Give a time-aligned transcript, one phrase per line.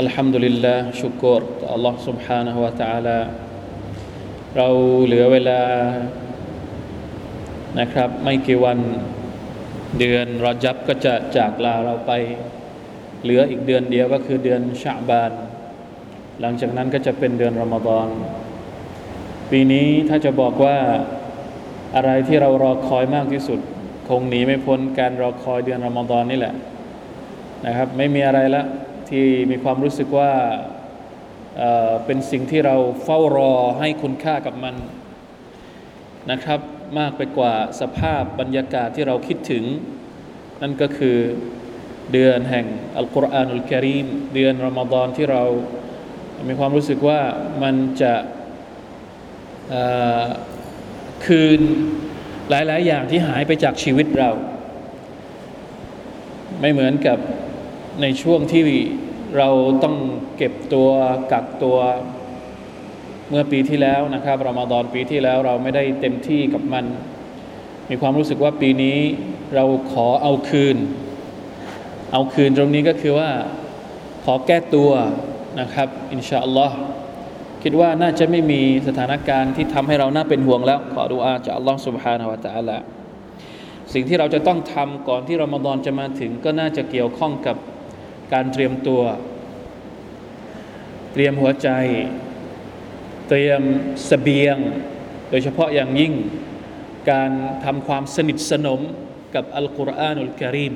[0.00, 3.18] อัลฮัมดุลิลลาห์ชุกรต่อ Allah سبحانه และ تعالى
[4.56, 4.68] เรา
[5.04, 5.60] เหลือเวลา
[7.80, 8.78] นะครับ ไม่กี่วัน
[9.98, 12.12] เดือนรอจับก็จะจากลาเราไป
[13.22, 15.32] เหลืออีกเดือนเดียวก็คือเดือนชาบาน
[16.40, 18.08] หลังจากนั้นก็จะเป็นเดือนรอมฎอน
[19.50, 20.76] ปีนี้ถ้าจะบอกว่า
[21.96, 23.60] อะไรที่เรารอคอยมากที่สุด
[24.08, 26.54] คงหนีไม่พ้นการรอคอยเดือนรอมฎอนนี่แหละ
[27.66, 28.62] นะครับ ไม่มีอะไรละ
[29.09, 30.33] ที่มีความรู้สึกว่า
[32.05, 34.75] เป็นสิ่งที่เราเฝ้ารอให้คุณค่ากับมัน
[36.31, 36.59] นะครับ
[36.99, 39.63] มากไปกว่าสภาพบรรยากาศที่เราคิดถึง
[40.61, 41.17] นั่นก็คือ
[42.13, 42.65] เดือนแห่ง
[42.97, 45.43] อัลกุรอานุลกิริมเดือนรอมฎอนที่เรา
[46.47, 47.19] มีความรู้สึกว่า
[47.63, 48.13] มันจะ
[51.25, 51.59] คืน
[52.49, 54.31] หลาย ๆ อย่างที่หายไปจากชีวิตเรา
[56.61, 57.17] ไม่เหมือนกับ
[58.02, 58.62] ในช่วงที่
[59.38, 59.48] เรา
[59.84, 59.96] ต้อง
[60.36, 60.88] เก็บตัว
[61.32, 61.78] กักตัว
[63.28, 66.84] เมื่อปีที่แล้วนะครับรอมฎอนปีที่แล้วเราไม่ได้เต็มที่กับมัน
[67.90, 68.98] มีความรู้สึกว่าปีนี้
[69.54, 70.76] เราขอเอาคืน
[72.12, 73.30] เอาคืนตรงนี้ก็คือว่า
[74.24, 74.90] ขอแก้ตัว
[75.60, 76.76] นะครับอินชาอัลลอฮ์
[77.62, 82.76] คิดว่าน่าจะไม่มีสถานการณ์ที่ทำให้เราน่าเป็นห่วงแล้ว ขอดูอาจากอัลลอฮ์ سبحانه และ تعالى
[83.92, 87.56] สิ่งที่เราจะต้องทำก่อนที่รอมฎอนจะมาถึง ก็น่าจะเกี่ยวข้องกับ
[88.33, 89.03] การเตรียมตัว
[91.13, 91.69] เตรียมหัวใจ
[93.29, 93.61] เตรียม
[94.09, 94.57] สเสบียง
[95.29, 96.13] โดยเฉพาะอย่างยิ่ง
[97.11, 97.31] การ
[97.65, 98.81] ทำความสนิทสนม
[99.35, 100.75] กับอัลกุรอานุลกิริม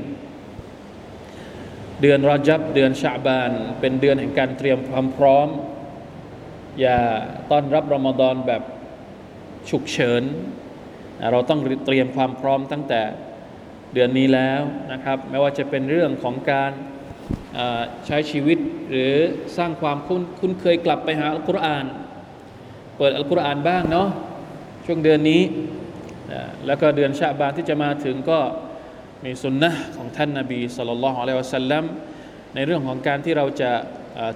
[2.02, 5.48] เดือนรอจับเดือนชาบาน เป็นเดือนแห่งการเตรียมความพร้อม
[6.82, 7.00] อย่า
[7.52, 8.64] ต้อนรับรอมฎอนแบบ
[9.70, 10.24] ฉุกเฉิน
[11.32, 13.02] เราต้องเตรียมความพร้อมตั้งแต่
[13.94, 16.72] เดือนนี้แล้วนะครับ ไม่ว่าจะเป็นเรื่องของการ
[18.06, 18.58] ใช้ชีวิต
[18.90, 19.14] หรือ
[19.58, 21.86] สร้างความคุ้นคุ้นเคยกลับไปหาอัลกุรอาน
[22.98, 24.08] เปิดอัลกุรอานบ้างเนาะ
[24.86, 25.42] ช่วงเดือนนี้
[26.66, 28.40] แล้วก็เดือนชาบานที่จะมาถึงก็
[29.24, 31.84] มีสุนนะของท่านนาบีสุลต่านละฮ์อะลัยวะสัลลัม
[32.56, 33.72] ในเรื่องของการที่เราจะ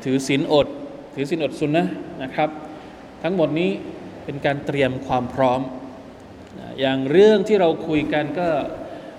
[0.04, 0.68] ถือศีลอด
[1.16, 1.84] ถือศีลอดสุนนะ
[2.24, 2.50] นะครับ
[3.24, 3.72] ทั้งหมดนี้
[4.26, 5.62] เป็นการเตรียมความพร้อม
[6.80, 8.48] อย่างเรื่องที่เราคุยกันก็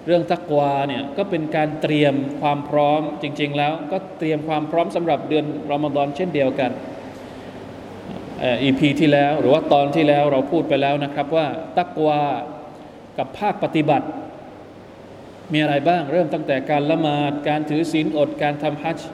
[0.06, 6.70] เรื่องตักวาเนี่ยก็เป็นการเตรียมความพร้อมจริง ๆ แล้วก็เตรียมความพร้อมสำหรับเดือนรอมฎอนเช่นเดียวกัน
[8.62, 11.46] อีพีที่แล้วหรือว่าตอนที่แล้วเราพูดไปแล้วนะครับว่า
[11.76, 12.20] ตักวา
[13.18, 14.06] กับภาคปฏิบัติ
[15.52, 19.08] มีอะไรบ้างเริ่มตั้งแต่การละหมาดการถือศีลอดการทำฮัจจ์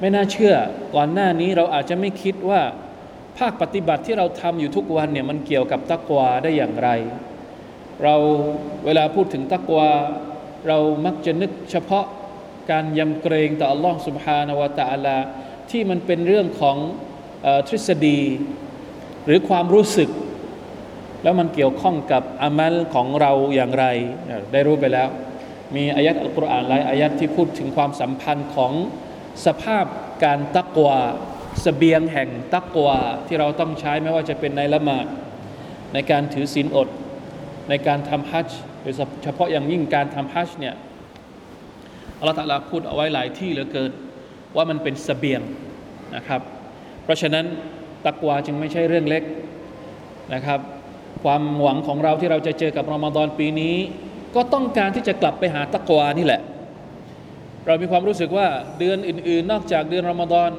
[0.00, 0.54] ไม่น่าเชื่อ
[0.94, 2.60] ก่อนหน้านี้เราอาจจะไม่คิดว่า
[3.38, 6.88] ภาคปฏิบัติที่เราทำอยู่ทุกวันเนี่ยมันเกี่ยวกับตักวาได้อย่างไร
[8.03, 8.15] เรา
[8.85, 9.89] เวลาพูดถึงตักวา
[10.67, 12.05] เรามักจะนึกเฉพาะ
[12.71, 15.17] การยำเกรงต่ออัลลอฮ์ سبحانه และ تعالى
[15.71, 16.77] ที่มันเป็นเรื่องของ
[17.67, 18.19] ทฤษฎี
[19.25, 20.09] หรือความรู้สึก
[21.23, 23.85] แล้วมันเกี่ยวข้องกับอามัลของเราอย่างไร
[24.51, 25.09] ได้รู้ไปแล้ว
[25.75, 28.73] มีอายัดอัลกุรอานหลายอายัดที่พูดถึงความสัมพันธ์ของ
[29.45, 29.85] สภาพ
[30.23, 31.03] การตักวาส
[31.61, 35.05] เสบียงแห่งตักวาที่เราต้องใช้ไม่ว่าจะเป็นในละหมาด
[35.93, 36.89] ในการถือศีลอด
[37.68, 38.94] ในการทำฮัจจ์โดย
[39.24, 40.74] เฉพาะอย่างยิ่งการทำฮัจจ์เนี่ย
[42.18, 43.90] อัลลอฮฺตะลาพูดเอาไว้หลายที่เหลือเกิน
[44.56, 45.40] ว่ามันเป็นสเสบียง
[46.16, 46.40] นะครับ
[47.04, 47.44] เพราะฉะนั้น
[48.06, 49.22] ตักวาจึงไม่ใช่เรื่องเล็ก
[50.34, 50.60] นะครับ
[51.24, 53.76] ความหวังของเราที่เราจะเจอกับรอมฎอนปีนี้
[54.34, 56.40] ก็ต้องการที่จะกลับไปหาตักวานี่แหละ
[57.66, 58.46] เรามีความรู้สึกว่า
[58.78, 60.50] เดือนอื่น ๆ นอกจากเดือนรอมฎอน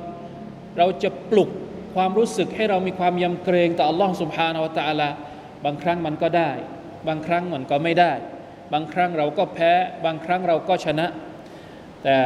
[0.78, 1.50] เราจะปลุก
[1.96, 5.10] ความรู้สึกให้เรามีความยำเกรงต่ออัลลอฮฺสุบฮานาวะตะอาลา
[5.66, 6.52] บางครั้งมันก็ได้
[7.09, 8.13] บางครั้งมันก็ไม่ได้
[8.73, 9.73] บางครั้งเราก็แพ้
[10.05, 11.07] บางครั้งเราก็ชนะ
[12.05, 12.17] แต่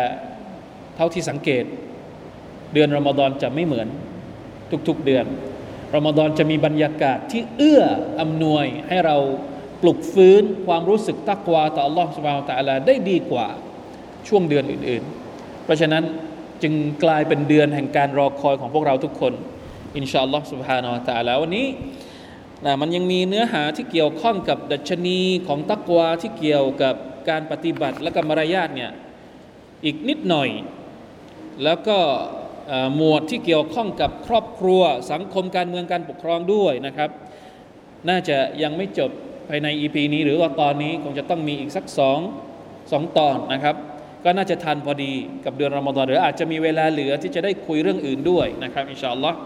[0.97, 1.65] เท่าที่สังเกต
[2.75, 3.89] เดือนรอมฎอนจะไม่เหมือน
[4.89, 5.27] ทุกๆเดือน
[5.97, 7.83] รอมฎอนจะมีบรรยากาศที่เอื้อ
[8.21, 9.17] อำนวยให้เรา
[9.83, 13.49] ปลุกฟื้นความรู้สึกตักวาต่อ Allah سبحانه และ تعالى ได้ดีกว่า
[14.29, 16.03] ช่วงเดือนอื่นๆ เพราะฉะนั้น
[16.63, 16.75] จึง
[17.05, 19.33] กลายเป็นเดือนแห่งการรอคอยของพวกเราทุกคน
[19.97, 21.67] อินชาอัลลอฮ์ سبحانه และ تعالى วันนี้
[22.66, 26.96] นะมันยังมีเนื้อหาที่เกี่ยวข้องกับดัชนีของตักวาที่เกี่ยวกับ
[27.30, 28.92] การปฏิบัติและกรรมารยาทเนี่ย
[29.86, 30.50] อีกนิดหน่อย
[31.64, 31.98] แล้วก็
[32.96, 37.10] หมวดที่เกี่ยวข้องกับครอบครัวสังคมการเมืองการปกครองด้วยนะครับ
[38.10, 39.12] น่าจะยังไม่จบ
[39.50, 42.20] ภายใน EP นี้ หรือว่าตอนนี้คงจะต้องมีอีกสักสอง
[42.92, 43.76] สองตอนนะครับ
[44.24, 45.14] ก็น่าจะทันพอดี
[45.46, 49.38] กับเดือนรอมฎอนหรืออาจจะมีเวลาเหลือที่จะได้คุยเรื่องอื่นด้วยนะครับอินชาอัลลอฮ์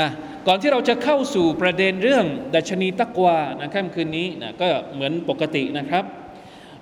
[0.00, 0.08] อะ
[0.46, 2.24] ก่อนที่เราจะเข้าสู่ประเด็นเรื่อง
[2.54, 6.04] ดัชนีตักวานะค่ำคืนนี้นะก็เหมือนปกตินะครับ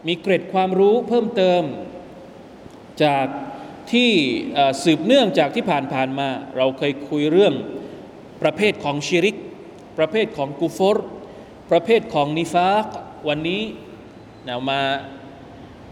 [0.07, 1.63] มีเกร็ดความรู้เพิ่มเติม
[3.05, 3.27] จาก
[3.93, 4.11] ที่
[4.85, 7.55] สืบเนื่องจากที่ผ่านๆมา เราเคยคุยเรื่อง
[8.43, 9.37] ประเภทของชิริก
[9.99, 11.07] ประเภทของกูฟอร์
[11.71, 12.87] ประเภทของนิฟาก
[13.29, 13.63] วันนี้
[14.49, 14.81] นะมา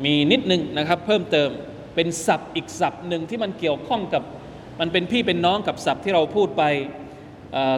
[0.04, 1.50] มีนิดนึงนะครับเพิ่มเติม
[1.94, 4.22] เป็นศัพท์อีกศัพท์หนึ่งที่มันเกี่ยวข้องกับ
[4.80, 6.62] มันเป็นพี่เป็นน้องกับศัพท์ที่เราพูดไป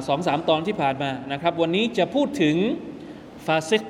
[0.08, 2.56] สองสามตอนที่ผ่านมานะครับ วันนี้จะพูดถึง
[3.48, 3.84] ฟาซิก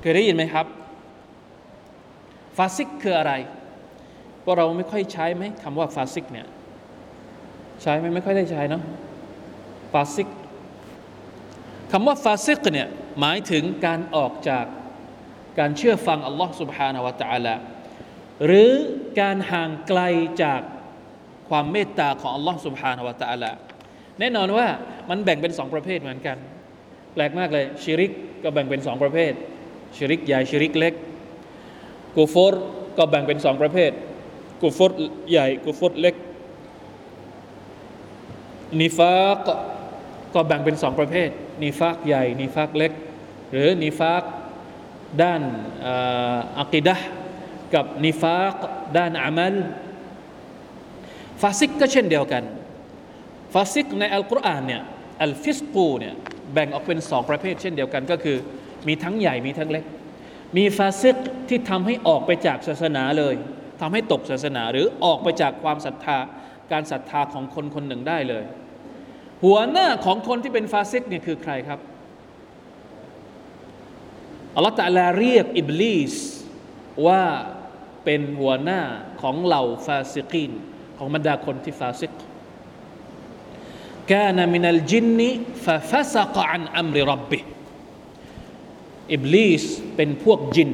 [0.00, 0.66] เคยได้ยินไหมครับ
[2.56, 3.32] ฟาซิกคืออะไร
[4.44, 6.46] พวกเราไม่ค่อยใช้ไหมคำว่าฟาซิกเนี่ย
[7.82, 8.82] ใช้ไหมไม่ค่อยได้ใช้เนาะ
[9.92, 10.28] ฟาซิก
[11.92, 12.88] คำว่าฟาซิกเนี่ย
[13.20, 14.64] หมายถึงการออกจาก
[15.58, 17.54] การเชื่อฟังอัลลอฮ์ سبحانه และ تعالى
[18.46, 18.70] หรือ
[19.20, 20.00] การห่างไกล
[20.42, 20.60] จาก
[21.48, 23.52] ความเมตตาของอัลลอฮ์ سبحانه และ تعالى
[24.19, 24.67] แน่นอนว่า
[25.09, 26.37] มันแบ่งเป็นสองประเภทเหมือนกัน
[27.13, 28.11] แปลกมากเลยชิริก
[28.43, 29.33] ก็แบ่งเป็นสองประเภท
[29.95, 30.93] ชิริกใหญ่ชิริกเล็ก
[32.15, 32.63] กูฟอร์
[32.97, 33.91] ก็แบ่งเป็นสองประเภท
[34.61, 34.91] กุฟอร
[35.31, 36.15] ใหญ่กุฟอรเล็ก
[38.79, 39.47] นิฟาก
[40.33, 41.29] ก็แบ่งเป็นสองประเภท
[41.63, 42.91] นิฟากใหญ่นิฟากเล็ก
[43.51, 44.23] หรือนิฟาก
[45.23, 45.41] ด้าน
[46.59, 46.95] อักิดะ
[47.73, 48.55] กับนิฟาก
[48.97, 49.55] ด้านอามัล
[51.41, 52.43] ฟาซิกก็เช่นเดียวกัน
[53.53, 54.81] ฟาซิกในอัลกุรอานเนี่ย
[55.23, 56.15] الفسق เนี่ย
[56.53, 58.37] แบ่งออกเป็นสองประเภทเช่นเดียวกันก็คือ
[58.87, 59.83] มีทั้งใหญ่มีทั้งเล็ก
[60.57, 61.15] มีฟาซิก
[61.49, 63.35] ที่ทำให้ออกไปจากศาสนาเลย
[63.81, 66.17] ทำให้ตกศาสนาหรือออกไปจากความศรัทธา
[66.71, 68.43] การศรัทธาของคนคนหนึ่งได้เลย
[69.43, 71.79] หัวหน้าของคนที่เป็นฟาซิกเนี่ยคือใครครับ
[74.55, 76.13] อัลลอฮฺตะลาเรียกอิบลิส
[77.07, 77.23] ว่า
[78.05, 78.81] เป็นหัวหน้า
[79.21, 80.51] ของเหล่าฟาซิกิน
[80.97, 82.11] ของบรรดาคนที่ฟาซิก
[84.12, 85.30] กานามินัลจินนี
[85.64, 87.38] ฟาฟาซักอันอัมริรับบิ
[89.14, 89.64] อิบลิส
[89.96, 90.70] เป็นพวกจิน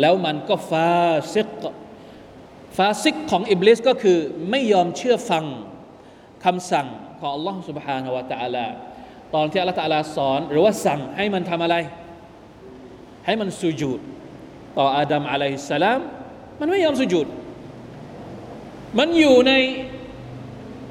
[0.00, 1.62] แล้วมันก็ฟาซิก
[2.76, 4.18] ฟาซิกของอิบลิสก็คือ
[4.50, 5.44] ไม่ยอมเชื่อฟัง
[6.44, 6.86] คำสั่ง
[7.18, 8.66] ของอัลลอฮฺ سبحانه และ تعالى
[9.34, 11.76] ตอนที่อัลลอฮฺ تعالى สอน หรือว่าสั่งให้มันทำอะไร
[13.26, 14.00] ให้มันสุญูด
[14.78, 16.00] ต่ออาดัมอะลัยฮิสสลาม
[16.60, 17.26] มันไม่ยอมสุญูด
[18.98, 19.52] มันอยู่ใน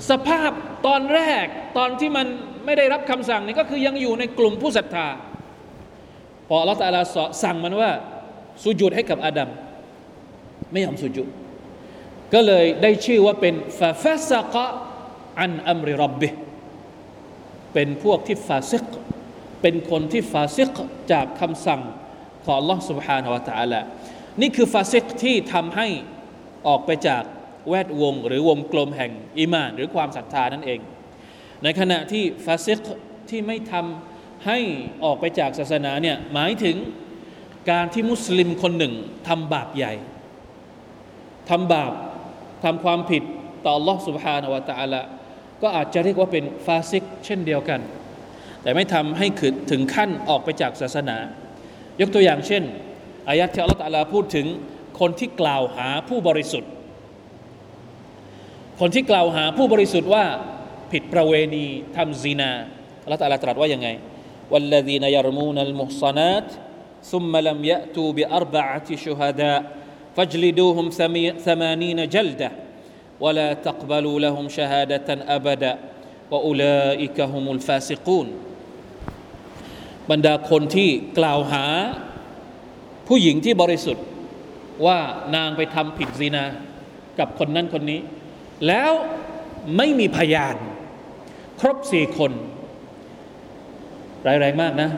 [0.10, 0.52] สภาพ
[0.88, 1.46] ตอนแรก
[1.78, 2.28] ตอนที่มัน
[2.66, 5.08] ไม่ได้รับคำสั่งนี่ก็คือยังอยู่ในกลุ่มผู้ศรัทธา
[6.48, 7.02] พออัลลอฮฺ تعالى
[7.44, 7.92] สั่งมันว่า
[8.64, 9.50] สุญูดให้กับอาดัม
[10.72, 11.30] ไม่ยอมสุญูด
[12.34, 14.66] ก็เลยได้ชื่อว่าเป็นฟาฟาซกะ
[15.40, 16.30] อันอัมริรับบิ
[17.74, 18.88] เป็นพวกที่ฟาซิก
[19.62, 20.74] เป็นคนที่ฟาซิก
[21.12, 21.82] จากคำสั่ง
[22.46, 23.82] ของ Allah سبحانه และ تعالى
[24.42, 25.88] นี่คือฟาซิกที่ทำให้
[26.68, 27.24] ออกไปจาก
[27.70, 30.80] แวดวงหรือวงกลมแห่งอิมาน หรือความศรัทธานั่นเอง
[31.64, 32.80] ในขณะที่ฟาซิก
[33.30, 34.60] ที่ไม่ทำให้
[35.04, 36.78] ออกไปจากศาสนาเนี่ยหมายถึง
[37.72, 38.94] การที่มุสลิมคนหนึ่ง
[39.28, 39.94] ทำบาปใหญ่
[41.50, 41.94] ทำบาป
[42.64, 43.24] ทำความผิด
[43.64, 45.02] ต่อ Allah سبحانه และ تعالى
[45.62, 47.80] ก็อาจจะเรียกว่าเป็นฟาซิกเช่นเดียวกัน
[48.62, 51.18] แต่ไม่ทำให้ขถึงขั้นออกไปจากศาสนา
[52.02, 52.64] ยกตัวอย่างเช่น
[53.30, 54.48] อายัดที่อัลลอฮฺตะลาพูดถึง
[55.00, 56.72] คนที่กล่าวหาผู้บริสุทธิ์
[58.80, 60.26] คนที่กล่าวหาผู้บริสุทธิ์ว่า
[60.92, 61.66] ผิดประเวณี
[61.96, 62.52] ทำซีนา
[63.04, 63.90] อัลลอฮฺตะลาตรัสว่ายังไง
[64.54, 66.48] والذين يرمون المحصنات
[67.12, 69.60] ثم لم يأتوا بأربعة شهداء
[70.16, 70.86] فاجلدوهم
[71.48, 72.52] ثمانين جلدة
[73.24, 75.74] ولا تقبلوا لهم شهادة أبدا
[76.32, 78.28] وأولئك هم الفاسقون
[80.12, 81.66] บรรดาคนที่กล่าวหา
[83.08, 84.06] ผู้หญิงที่บริสุทธิ์
[84.86, 85.00] ว่า
[85.36, 86.46] นางไปทำผิดซีนา
[87.20, 88.00] กับคนนั้นคนนี้
[88.69, 88.91] แล้ว
[89.77, 90.57] ไม่มีพยาน
[91.61, 92.33] ครบสี่คน
[94.27, 94.91] ร้ายแรงมากนะ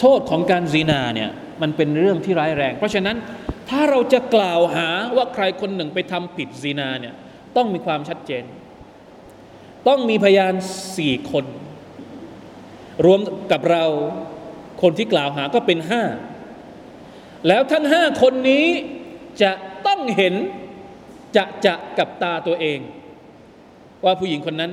[0.00, 1.30] โทษของการซีนาเนี่ย
[1.62, 3.16] มันเป็นเรื่องที่ร้ายแรง เพราะฉะนั้น
[3.68, 7.14] ถ้าเราจะกล่าวหาว่าใครคนหนึ่งไปทำผิดซีนาเนี่ย
[7.56, 8.44] ต้องมีความชัดเจน
[9.88, 10.54] ต้องมีพยาน
[10.96, 11.44] สี่คน
[13.06, 13.20] รวม
[13.52, 13.84] กับเรา
[14.82, 16.02] คนที่กล่าวหาก็เป็นห้า
[17.48, 18.66] แล้วทั้งห้าคนนี้
[19.42, 19.50] จะ
[19.86, 20.34] ต้องเห็น
[21.36, 22.78] จะจะกับตาตัวเอง
[24.04, 24.72] ว่าผู้หญิงคนนั้น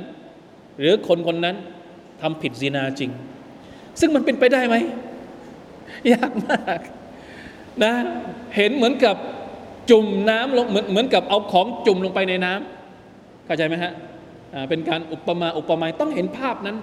[0.79, 1.55] หรือคนคนนั้น
[2.21, 3.11] ทำผิดซีนาจริง
[3.99, 4.75] ซึ่งมันเป็นไปได้ไหม
[6.13, 6.79] ยากมาก
[7.83, 7.93] นะ
[8.55, 9.15] เห็นเหมือนกับ
[9.91, 13.93] จุ่มน้ำลงเหมือนเหมือนกับเอาของจุ่มลงไปในน้ำเข้าใจไหมฮะ
[14.69, 16.77] เป็นการอุปมาอุปไมยต้องเห็นภาพนั้น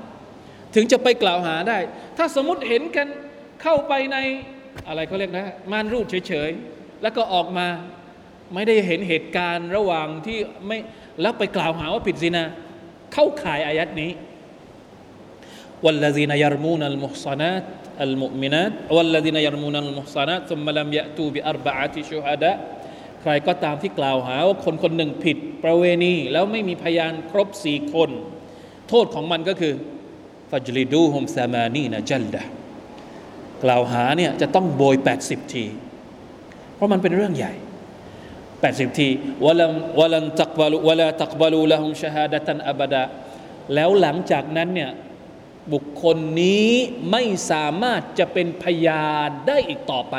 [0.74, 1.78] ถึงจะไปกล่าวหาได้
[2.16, 3.06] ถ้าสมมติเห็นกัน
[3.62, 4.16] เข้าไปใน
[4.88, 7.66] อะไรเขาเรียกนะม่านรูดเฉยๆ แล้วก็ออกมา
[8.53, 10.77] ไม่ได้เห็นเหตุการณ์ระหว่างที่ไม่
[11.21, 12.43] แล้วไปกล่าวหาว่าผิดซินา
[13.13, 14.11] เข้าข่ายอายัดนี้
[15.85, 17.65] والذين يرمون المحصنات
[18.05, 22.57] المؤمنات والذين يرمون المحصنات ثم لم يأتوا بأربعة شهداء
[23.21, 28.09] ใครก็ตามที่กล่าวหาว่าคนคนหนึ่งผิดประเวณี แล้วไม่มีพยานครบสี่คน
[28.89, 29.73] โทษของมันก็คือ
[30.51, 32.43] ฟัจลิดูฮุมซามานีนะจัลดะ
[33.63, 35.65] กล่าวหาเนี่ยจะต้องโบย 80 ที
[36.75, 37.53] เพราะมันเป็นเรื่องใหญ่
[38.74, 39.08] 80 ที
[39.44, 43.02] วะลันวะลันตักบาลุวะลาตักบาลูละฮุมชะฮาดะตันอบดา
[43.74, 44.90] แล้วหลังจากนั้นเนี่ย
[45.72, 46.70] บุคคลนี้
[47.10, 50.14] ไม่สามารถจะเป็นพยานได้อีกต่อไป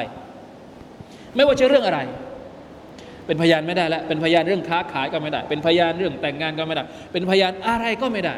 [1.36, 2.00] ไม่ว่าจะเรื่องอะไร
[3.26, 8.36] เป็นพยานไม่ได้แล้วเป็นพยานเรื่องค้าขายก็ไม่ได้ เป็นพยานเรื่องแต่งงานก็ไม่ได้ เป็นพยานอะไรก็ไม่ได้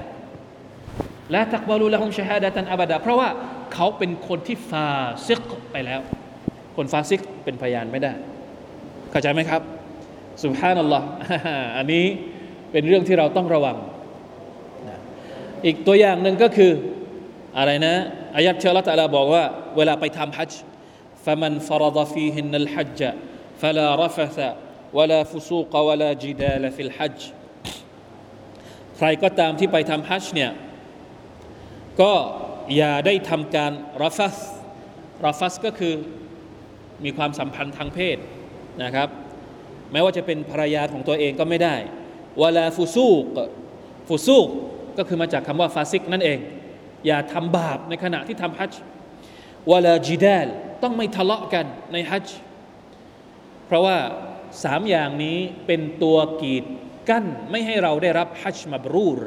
[1.31, 3.29] และตักบาลูละฮุมชะฮาดะตันอบดาเพราะว่า
[3.73, 4.87] เขาเป็นคนที่ฟา
[5.27, 5.99] ซิกไปแล้ว
[6.75, 8.11] คนฟาซิกเป็นพยานไม่ได้
[9.11, 9.61] เข้าใจไหมครับ
[10.44, 11.06] สุบฮานัลลอฮ์
[11.76, 12.04] อันนี้
[12.72, 13.76] เป็นเรื่องที่เราต้องระวัง
[15.64, 16.72] อีกตัวอย่างหนึ่งก็คือ
[17.58, 17.94] อะไรนะ
[18.36, 19.44] อายัดเชลตะลาบอกว่า
[19.76, 20.62] เวลาไปทำฮัจจ์
[21.24, 23.00] فمن فرض فيهن الحج
[23.60, 24.38] فلا رفث
[24.96, 27.18] ولا فسوق ولا جدال في الحج
[28.96, 30.50] ใครก็ตามที่ไปทำฮัจจ์เนี่ย
[32.00, 32.12] ก็
[32.76, 33.72] อย่าได้ทำการ
[34.02, 34.36] รัฟัส
[35.26, 35.94] รัฟัสก็คือ
[37.04, 38.18] มีความสัมพันธ์ทางเพศ
[38.82, 39.08] นะครับ
[39.91, 41.75] แม้ว่าจะเป็นภรรยาของตัวเองก็ไม่ได้
[42.41, 43.25] วลาฟุซูก
[44.07, 44.47] ฟุซูก
[44.97, 46.39] ก็คือมาจากคำว่าฟาซิกนั่นเอง
[47.05, 48.81] อย่าทำบาปในขณะที่ทำฮัจจ์
[49.71, 50.47] วลาจิดาล
[50.83, 52.37] ต้องไม่ทะเลาะกันในฮัจจ์
[53.65, 53.97] เพราะว่า
[54.63, 56.63] สามอย่างนี้เป็นตัวกีด
[57.09, 59.19] กั้นไม่ให้เราได้รับฮัจจ์มาบรูร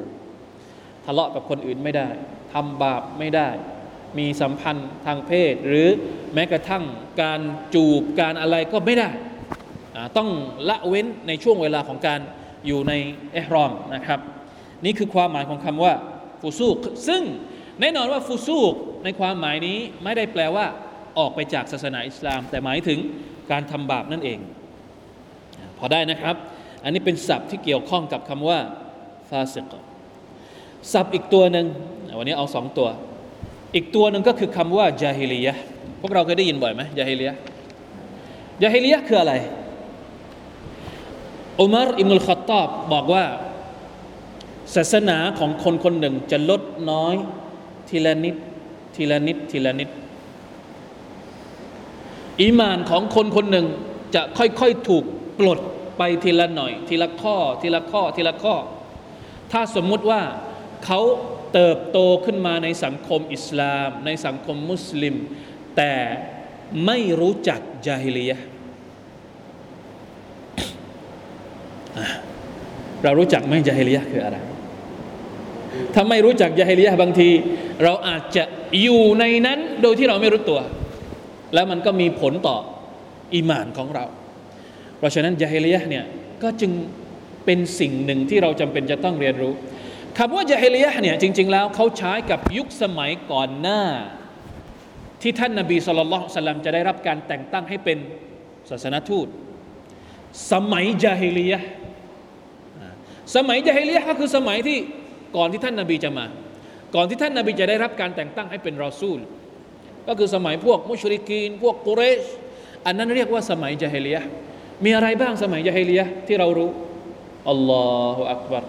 [1.05, 2.09] ทะเลาะกับคนอื่นไม่ได้
[2.53, 3.49] ทำบาปไม่ได้
[4.19, 5.89] มีสัมพันธ์ทางเพศ หรือ
[6.35, 6.85] แม้กระทั่ง
[7.23, 7.41] การ
[7.75, 9.11] จูบการอะไรก็ไม่ได้
[10.17, 10.29] ต้อง
[10.69, 12.21] ละเว้นในช่วงเวลาของการ
[12.67, 12.93] อยู่ใน
[13.33, 14.21] เอฮรอมนะครับ
[14.85, 15.95] นี่คือความหมายของคำว่า
[16.41, 16.77] ฟูซูก
[17.09, 17.23] ซึ่ง
[17.81, 20.67] แน่นอนว่าฟูซูกในความหมายนี้ไม่ได้แปลว่า
[21.19, 22.99] ออกไปจากศาสนาอิสลาม แต่หมายถึง
[23.51, 24.39] การทำบาปนั่นเอง
[25.79, 26.37] พอได้นะครับ
[26.85, 28.59] อันนี้เป็นศัพท์ที่เกี่ยวข้องกับคำว่า
[29.31, 29.73] ฟาสิก
[30.93, 31.67] ศัพท์อีกตัวหนึ่ง
[32.19, 32.89] วันนี้เอาสองตัว
[33.75, 35.57] อีกตัวหนึ่งก็คือคำว่าจาฮิลียะ
[36.01, 37.37] พวกเราเคยได้ยินบ่อยไหมจาฮิลียะ
[38.63, 39.35] จาฮิลียะคืออะไร
[41.61, 43.25] อุมารอิมุลขัตตอบบอกว่า
[44.75, 47.15] ศาสนาของคนคนหนึ่งจะลดน้อย
[47.89, 48.37] ทีละนิด
[48.97, 49.89] ทีละนิด ทีละนิด
[52.41, 53.67] อีมานของคนคนหนึ่ง
[54.15, 55.05] จะค่อยๆถูก
[55.39, 55.61] ปลด
[55.99, 58.55] ไปทีละหน่อย ทีละข้อ ทีละข้อ ทีละข้อ
[59.53, 60.23] ถ้าสมมุติว่า
[60.85, 61.01] เขา
[61.53, 65.15] เติบโตขึ้นมาในสังคมอิสลาม ในสังคมมุสลิม
[65.77, 65.95] แต่
[66.87, 68.39] ไม่รู้จักจาฮิลียะ
[73.05, 74.37] เรารู้จักไหมจาฮิลียะคืออะไร
[75.95, 77.29] ถ้าไม่รู้จักจาฮิลียะบางที
[77.85, 78.45] เราอาจจะ
[78.83, 80.61] อยู่ในนั้นโดยที่เราไม่รู้ตัว
[81.55, 82.59] แล้วมันก็มีผลต่อ
[83.35, 84.05] อีมานของเรา
[84.99, 86.05] เพราะฉะนั้นจาฮิลียะเนี่ย
[86.43, 86.73] ก็จึง
[87.45, 89.53] เป็นสิ่งหนึ่งที่เราจำเป็นจะต้องเรียนรู้
[90.19, 93.83] คำว่าจาฮิลียะเนี่ยจริง ๆ แล้วเขาใช้กับยุคสมัยก่อนหน้า
[95.23, 97.99] ที่ท่านนาบีสุลต่านสลัมจะได้รับการแต่งตั้งให้เป็น
[98.71, 99.27] ศาสนทูต
[100.53, 101.59] สมัยจาฮิลียะ
[103.37, 104.79] สมัยจาฮิลียะก็คือสมัยที่
[105.37, 106.27] ก่อนที่ท่านนาบีจะมา
[106.95, 109.19] ก่อนที่ท่านนาบีจะได้รับการแต่งตั้งให้เป็นรอซูล
[110.09, 112.23] ก็คือสมัยพวกมุชริกีน พวกกุเรช
[112.87, 114.23] อันนั้นเรียกว่าสมัยจาฮิลียะ
[114.85, 116.71] มีอะไรบ้างสมัยจาฮิลียะที่เรารู้
[117.51, 117.87] อัลลอ
[118.17, 118.65] ฮฺอักบัร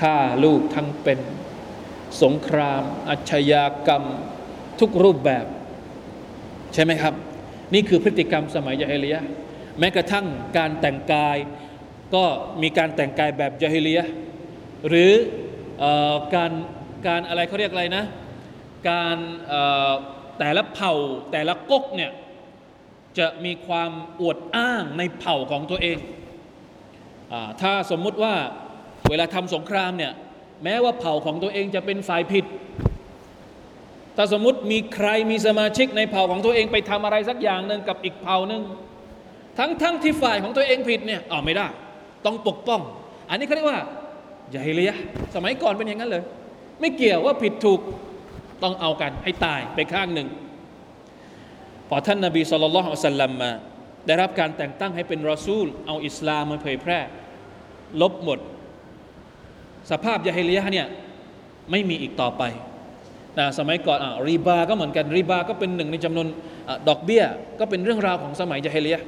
[0.00, 1.18] ฆ่าลูกทั้งเป็น
[2.22, 4.02] สงครามอาชญากรรม
[4.80, 5.46] ทุกรูปแบบ
[6.74, 7.14] ใช่ไหมครับ
[7.74, 9.20] นี่คือพฤติกรรมสมัยยาฮิลียะ
[9.78, 11.36] แม้กระทั่งการแต่งกาย
[12.14, 12.24] ก็
[12.62, 14.02] มีการแต่งกายแบบยาฮิเลีย
[14.88, 15.12] หรือ
[15.82, 15.84] อ
[16.34, 16.52] การ
[17.06, 18.04] การอะไรเขาเรียกอะไรนะ
[18.90, 19.16] การ
[20.38, 20.92] แต่ละเผ่า
[21.32, 22.10] แต่ละก๊กเนี่ย
[23.18, 25.98] จะมีความอวดอ้างในเผ่าของตัวเอง
[27.32, 28.34] อถ้าสมมุติว่า
[29.08, 30.12] เวลาทำสงครามเนี่ย
[30.64, 32.44] แม้ว่าเผ่าของตัวเองจะเป็นฝ่ายผิด
[34.16, 38.62] ถ้าสมมติมีใครมีสมาชิกในเผ่าของตัวเองไปทำอะไรสักอย่างหนึ่งกับอีกเผ่าหนึ่ง
[39.58, 41.66] ทั้งทั้งที่ฝ่ายของตัวเองผิดเนี่ยอ๋อไม่ได้
[42.26, 42.80] ต้องปกป้อง
[43.30, 43.80] อันนี้เขาเรียกว่า
[44.54, 44.92] ยาฮิเลีย
[45.34, 46.22] สมัยก่อนเป็นอย่างนั้นเลย
[46.80, 47.80] ไม่เกี่ยวว่าผิดถูก
[48.62, 50.28] ต้องเอากันให้ตายไปข้างหนึ่ง
[51.88, 53.50] พอท่านนาบีสุลต่านละสัลลัมมา
[54.06, 56.98] ได้รับการแต่งตั้งให้เป็นรอซูล เอาอิสลามมาเผยแพร่
[58.00, 58.38] ลบหมด
[59.90, 60.86] สภาพยาฮิเลียเนี่ย
[61.70, 62.42] ไม่มีอีกต่อไป
[63.38, 66.26] นะสมัยก่อนอะรีบา ก็เหมือนกัน รีบา ก็เป็นหนึ่งในจำนวน
[66.68, 67.24] อดอกเบี้ย
[67.60, 68.98] ก็เป็นเรื่องราวของสมัยยาฮิเลีย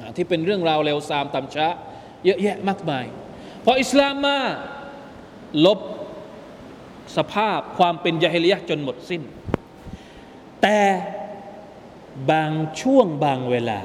[0.00, 1.68] นะที่เป็นเรื่องราวเลวทรามต่ำช้า
[2.24, 3.04] เยอะแยะมากมาย
[3.64, 4.38] พออิสลามมา
[5.66, 5.80] ลบ
[7.16, 9.22] สภาพความเป็นยาฮิเลียจนหมดสิ้น
[10.62, 10.80] แต่
[12.30, 13.80] บางช่วงบางเวลา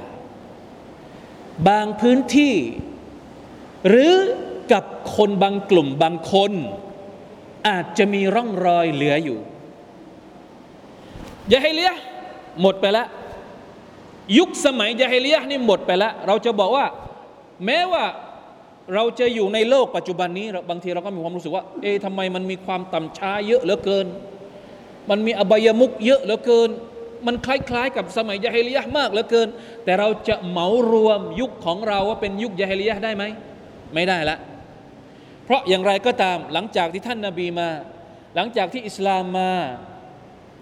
[1.67, 2.55] บางพื้นที่
[3.89, 4.13] หรือ
[4.71, 4.83] กับ
[5.15, 6.51] คนบางกลุ่มบางคน
[7.67, 9.39] อาจจะมีร่องรอยเหลืออยู่
[11.53, 11.91] ยาฮิเลีย
[12.61, 13.07] หมดไปแล้ว
[14.37, 16.85] ยุคสมัยยาฮิเลียนี่หมดไปแล้ว เราจะบอกว่า
[17.65, 18.03] แม้ว่า
[18.93, 24.07] เราจะอยู่ในโลกปัจจุบันนี้บางทีเราก็มีความรู้สึกว่า เอ๊ะทำไมมันมีความต่ำช้าเยอะเหลือเกิน
[25.09, 26.69] มันมีอบายมุกเยอะเหลือเกิน
[27.27, 29.47] มันคล้ายๆ กับสมัยยาฮิลียะมากเหลือเกิน
[29.85, 33.23] แต่เราจะเหมารวมยุคของเราว่าเป็นยุคยาฮิลียะได้ไหม
[33.93, 34.37] ไม่ได้ละ
[35.45, 37.69] เพราะอย่างไรก็ตามหลังจากที่ท่านนาบีมา
[38.35, 39.51] หลังจากที่อิสลามมา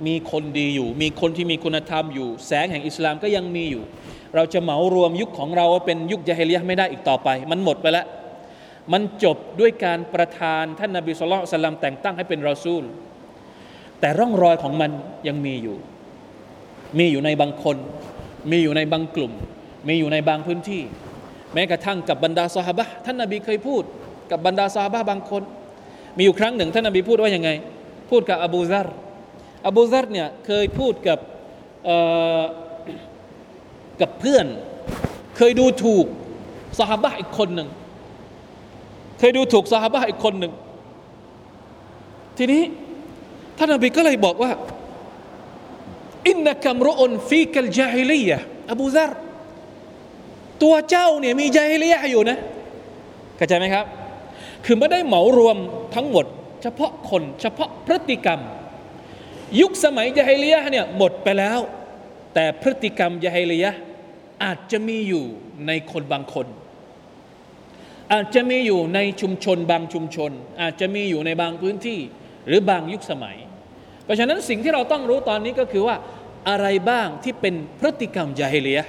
[0.07, 3.83] มีคนดีอยู่ มีคนที่มีคุณธรรมอยู่ แสงแห่งอิสลามก็ยังมีอยู่
[4.35, 8.05] เราจะเหมารวมยุคของเราว่าเป็นยุคยาฮิลียะไม่ได้อีกต่อไป มันหมดไปแล้ว
[8.93, 12.83] มันจบด้วยการประทานท่านนาบีสุลต่านแต่งตั้งให้เป็นรอซูล
[13.99, 14.91] แต่ร่องรอยของมัน
[15.27, 15.77] ยังมีอยู่
[16.99, 17.77] มีอยู่ในบางคน
[18.51, 19.31] มีอยู่ในบางกลุ่ม
[19.87, 20.81] มีอยู่ในบางพื้นที่
[21.53, 23.83] แม้กระทั่งกับบรรดาสหบะท่านนาบีเคยพูด
[24.31, 25.43] กับบรรดาสหบะบางคน
[26.17, 27.49] มีอยู่ครั้งหนึ่ง ท่านนาบีพูดว่ายังไง
[28.09, 28.87] พูดกับอบูซาร
[29.67, 31.19] อบูซารเนี่ยเคยพูดกับ
[34.01, 34.45] กับเพื่อน
[35.37, 36.05] เคยดูถูก
[36.79, 37.69] สหบะอีกคนหนึ่ง
[39.19, 40.53] เคยดูถูกสหบะอีกคนหนึ่ง
[42.37, 42.63] ทีนี้
[43.57, 44.51] ท่านอบีก็เลยบอกว่า
[46.27, 48.37] อินนักัมรุอนฟีกัลจาฮิลียะ
[48.71, 49.11] อบูซาร
[50.63, 52.37] ตัวเจ้าเนี่ยมีจาฮิลียะอยู่นะ
[53.37, 53.85] เข้าใจไหมครับ
[54.65, 55.57] คือไม่ได้เหมารวม
[55.95, 56.25] ทั้งหมด
[56.63, 58.39] เฉพาะคนเฉพาะพฤติกรรม
[59.61, 61.59] ยุคสมัยยาฮิลียะเนี่ยหมดไปแล้ว
[62.33, 63.71] แต่พฤติกรรมยาฮิลียะ
[64.43, 65.25] อาจจะมีอยู่
[65.67, 66.47] ในคนบางคน
[68.13, 71.99] อาจจะมีอยู่ในชุมชนบางชุมชน อาจจะมีอยู่ในบางพื้นที่
[72.47, 73.37] หรือบางยุคสมัย
[74.03, 75.95] เพราะฉะนั้นสิ่งที่เราต้องรู้ตอนนี้ก็คือว่า
[76.49, 78.81] อะไรบ้างที่เป็นพฤติกรรมยาฮิเลีย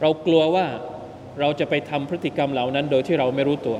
[0.00, 0.66] เรากลัวว่า
[1.40, 3.76] เราจะไปทำพฤติกรรมเหล่านั้นโดยที่เราไม่รู้ตัว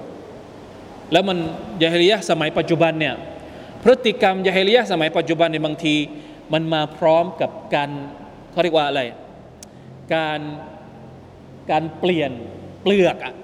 [1.13, 1.39] แล้วมัน
[1.83, 3.15] ยาฮิเลียสมัยปัจจุบันเนี่ย
[3.83, 5.95] พฤติกรรมยาฮิเลียสมัยปัจจุบันในบางที
[6.53, 7.91] มันมาพร้อมกับการ
[8.53, 9.01] เขาเรียกว่าอะไร
[10.15, 10.41] การ
[11.71, 12.31] การเปลี่ยน
[12.83, 13.35] เปลือกอะ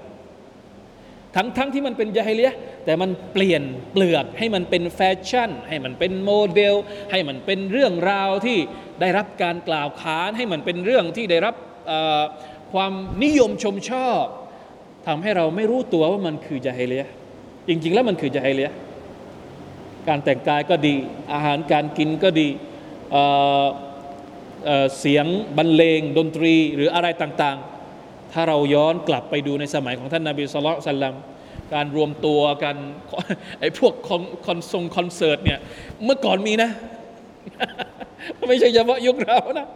[1.35, 2.51] ทั้งทั้งที่มันเป็นยาฮิเลีย
[2.85, 6.75] แต่มันเปลี่ยนเปลือกให้มันเป็นแฟชั่น ให้มันเป็นโมเดล
[7.11, 8.57] ให้มันเป็นเรื่องราวที่
[9.01, 11.55] ได้รับการกล่าวขาน ให้มันเป็นเรื่องที่ได้รับ
[12.73, 12.93] ความ
[13.23, 14.23] นิยมชมชอบ
[15.07, 17.05] ทำให้เราไม่รู้ตัวว่ามันคือยาฮิเลีย
[17.67, 18.69] จริง ๆ แล้วมันคือยาฮิเลีย
[20.07, 20.95] การแต่งกายก็ดี
[21.33, 22.49] อาหารการกินก็ดี
[24.99, 25.25] เสียง
[25.57, 31.15] บรรเลงดนตรีหรืออะไรต่างๆ ถ้าเราย้อนกลับไปดูในสมัยของท่านนาบีสุลต่าน
[31.73, 32.75] การรวมตัวกัน
[33.59, 33.93] ไอ้พวก
[34.45, 35.59] คอนทรงคอนเสิร์ตเนี่ย
[36.03, 36.69] เมื่อก่อนมีนะ
[38.47, 39.67] ไม่ใช่เฉพาะยุคเรานะ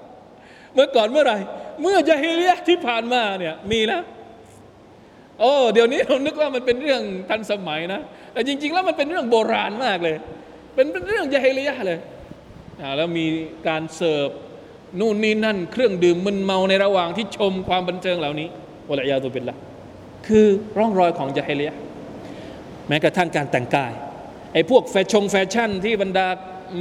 [0.74, 1.38] เมื่อก่อนเมื่อไหร่
[1.82, 4.00] เมื่อจาฮิเลียที่ผ่านมาเนี่ยมีนะ
[5.40, 8.02] โอ้เดี๋ยวนี้เรานึกว่ามันเป็นเรื่องทันสมัยนะ
[8.34, 10.16] แต่จริง ๆ แล้วมันเป็นเรื่องโบราณมากเลย
[10.76, 12.00] เป็นเรื่องจาฮิเลียเลย
[12.98, 13.26] แล้วมี
[13.68, 14.30] การเสิร์ฟ
[15.00, 18.48] นู่นนี่นั่น เครื่องดื่มมึนเมาในระหว่างที่ชมความบันเทิงเหล่านี้
[18.90, 19.56] والعياذ بالله
[20.28, 21.72] คือร่องรอยของยาฮิเลีย
[22.88, 23.94] แม้กระทั่งการแต่งกาย
[24.54, 26.28] ไอ้พวกแฟชั่นแฟชั่นที่บรรดา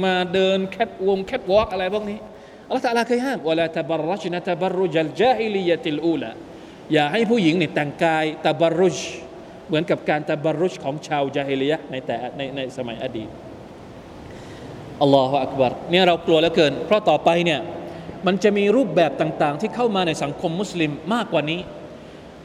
[0.03, 2.19] มาเดินแคทวอล์กแคทวอล์กอะไรพวกนี้
[2.67, 6.31] อัลลอฮฺตะลาเคยห้ามولا تبرجن تبرج الجاهلية الأولى
[6.93, 8.97] อย่าให้ผู้หญิงเนี่ยแต่งกาย تبرج
[9.67, 13.29] เหมือนกับการ تبرج ของชาวจาฮิลียะในแต่ในในสมัยอดีต
[15.01, 17.59] الله أكبرเนี่ยเรากลัวเหลือเกิน เพราะต่อไปเนี่ย
[18.25, 21.59] มันจะมีรูปแบบต่างๆ ที่เข้ามาในสังคมมุสลิมมากกว่านี้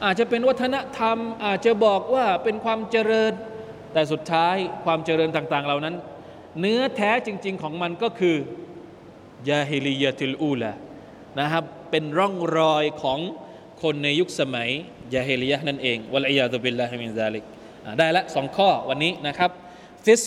[0.05, 3.33] อาจจะเป็นวัฒนธรรม อาจจะบอกว่าเป็นความเจริญ
[3.93, 5.95] แต่สุดท้ายความเจริญต่างๆ เหล่านั้น
[6.61, 8.37] เนื้อแท้จริง ๆ ของมันก็คือ
[9.51, 10.73] الجاهلية الأولى
[11.40, 13.19] นะครับเป็นร่องรอยของ
[13.83, 14.69] คนในยุคสมัย
[15.14, 17.44] ยาฮิลียะนั่นเองوالعياذ بالله من ذلك
[17.99, 19.51] ได้ละสองข้อวันนี้นะครับ
[20.05, 20.23] فسق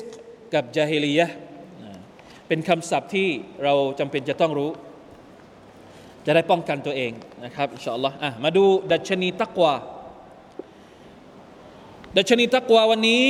[0.53, 1.27] กับจาฮิลียะ
[2.47, 3.29] เป็นคำศัพท์ที่
[3.63, 4.69] เราจำเป็นจะต้องรู้
[6.25, 7.11] จะได้ป้องกันตัวเอง
[7.45, 9.73] นะครับอินชาอัลลอฮ์อะมาดูดัชนีตักวา
[12.17, 13.23] ดัชนีตักวาวันนี้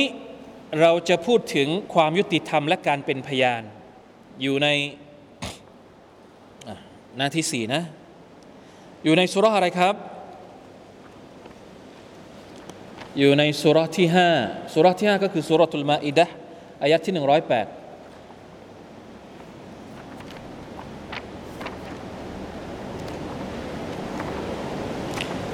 [0.80, 3.62] เราจะพูดถึงความยุติธรรมและการเป็นพยาน
[4.42, 4.68] อยู่ใน
[7.16, 7.82] หน้าที่สี่นะ
[9.04, 9.94] อยู่ในสุรอะไรครับ
[13.18, 14.28] อยู่ในสุรที่ห้า
[14.74, 16.26] สุรที่ห้าก็คือสุรทุลมาอิดะ
[16.82, 17.66] อายัดที่หนึ่งร้อยแปด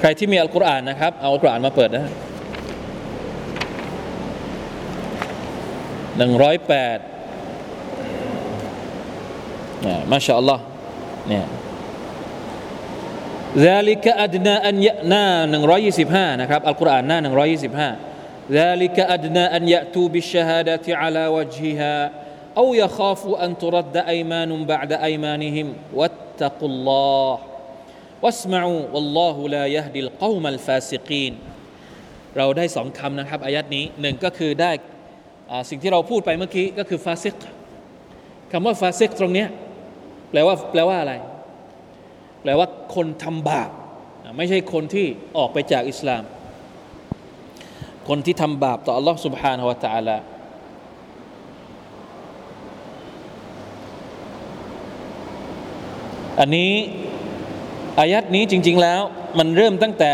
[0.00, 2.04] ใครที่มีอัลกุรอานนะครับ เอาอัลกุรอานมาเปิดนะ
[6.18, 6.98] หนึ่งร้อยแปด
[9.82, 10.62] เนี่ยมาชาอัลลอฮ์
[11.28, 11.46] เนี่ย
[13.56, 22.10] ذلك أدنى أن يأنا 125นะครับอัลกุรอานหน้า125 ذلك أدنى أن يأتوا بالشهادة على وجهها
[22.56, 27.38] أو يخافوا أن ترد أيمان بعد أيمانهم واتقوا الله
[28.24, 31.32] واسمعوا والله لا يهدي القوم الفاسقين
[32.36, 34.70] เราได้สองคำนะครับอายัดนี้หนึ่งก็คือได้
[35.70, 37.36] สิ่งที่เราพูดไปเมื่อกี้ก็คือฟาซิก
[38.52, 39.46] คำว่าฟาซิกตรงนี้
[40.30, 41.14] แปลว่าแปลว่าอะไร
[42.42, 43.70] แปลว่าคนทำบาป
[44.36, 46.22] ไม่ใช่คนที่ออกไปจากอิสลาม
[48.08, 50.16] คนที่ทำบาปต่อ Allah سبحانه และ تعالى
[56.40, 56.72] อันนี้
[57.99, 59.01] อายัดนี้จริง ๆ แล้ว
[59.39, 60.11] มันเริ่มตั้งแต่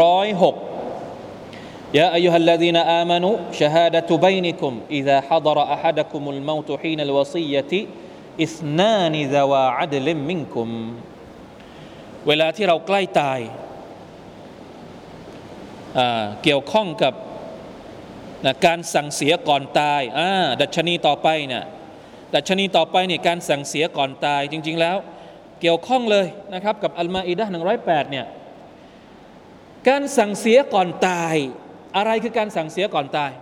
[0.00, 7.80] 106ยาอายุฮัลลาดีนอามานุชฮาดะตุบัยนิคุมอิดะฮัดรอะฮัดะคุมุลมาวตุฮีนัลวซียะติ
[8.42, 10.68] อิสนานิดะวาอัดลิมมินคุม
[12.26, 13.40] เวลาที่เราใกล้ตาย
[16.42, 17.14] เกี่ยวข้องกับ
[18.44, 20.02] นะการสั่งเสียก่อนตาย
[20.62, 21.64] ดัชนีต่อไปเนี่ย
[22.34, 24.96] ดัชนีต่อไปเนี่ยการสั่งเสียก่อนตายจริง ๆ แล้ว
[25.66, 28.26] เกี่ยวข้องเลยนะครับกับอัลมาอิดะหนึ่งร้อยแปดเนี่ย
[29.88, 31.36] การสั่งเสียก่อนตาย
[31.96, 33.32] อะไรคือการสั่งเสียก่อนตาย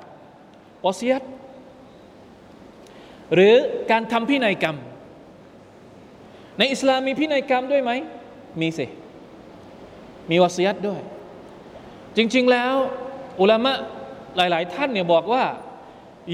[0.84, 1.22] วอซียต
[3.34, 3.54] หรือ
[3.90, 4.76] การทำพินัยกรรม
[6.58, 7.90] ในอิสลามมีพินัยกรรมด้วยไหม
[8.60, 8.86] มีสิ
[10.30, 11.00] มีวาสียตด้วย
[12.16, 12.74] จริง ๆแล้ว
[13.40, 13.72] อุลามะ
[14.36, 15.44] หลาย ๆ ท่านเนี่ยบอกว่า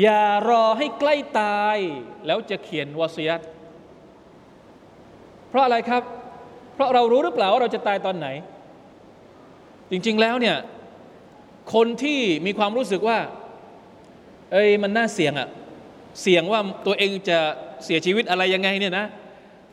[0.03, 1.79] อย่ารอให้ใกล้ตาย
[2.27, 3.41] แล้วจะเขียนวาสียต
[5.49, 6.03] เพราะอะไรครับ
[6.75, 8.29] เพราะเรารู้หรือเปล่าว่าเราจะตายตอนไหน
[9.91, 10.57] จริงๆแล้วเนี่ย
[11.75, 13.19] คนที่มีความรู้สึกว่า
[14.53, 15.49] เอ้ยมันน่าเสี่ยงอะ
[16.23, 17.39] เสี่ยงว่าตัวเองจะ
[17.85, 19.07] เสียชีวิตอะไรยังไงเนี่ยนะ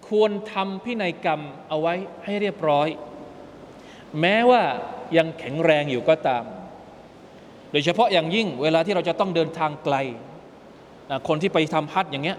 [0.08, 1.94] ควรทำพินัยกรรมเอาไว้
[2.26, 2.88] ให้เรียบร้อย
[4.22, 4.62] แม้ว่า
[5.18, 6.44] ยังแข็งแรงอยู่ก็ตาม
[7.72, 9.96] โดยเฉพาะอย่างยิ่งเวลาที่เราจะต้องเดินทางไกล
[11.28, 12.38] คนที่ไปทำพัดอย่างเงี้ย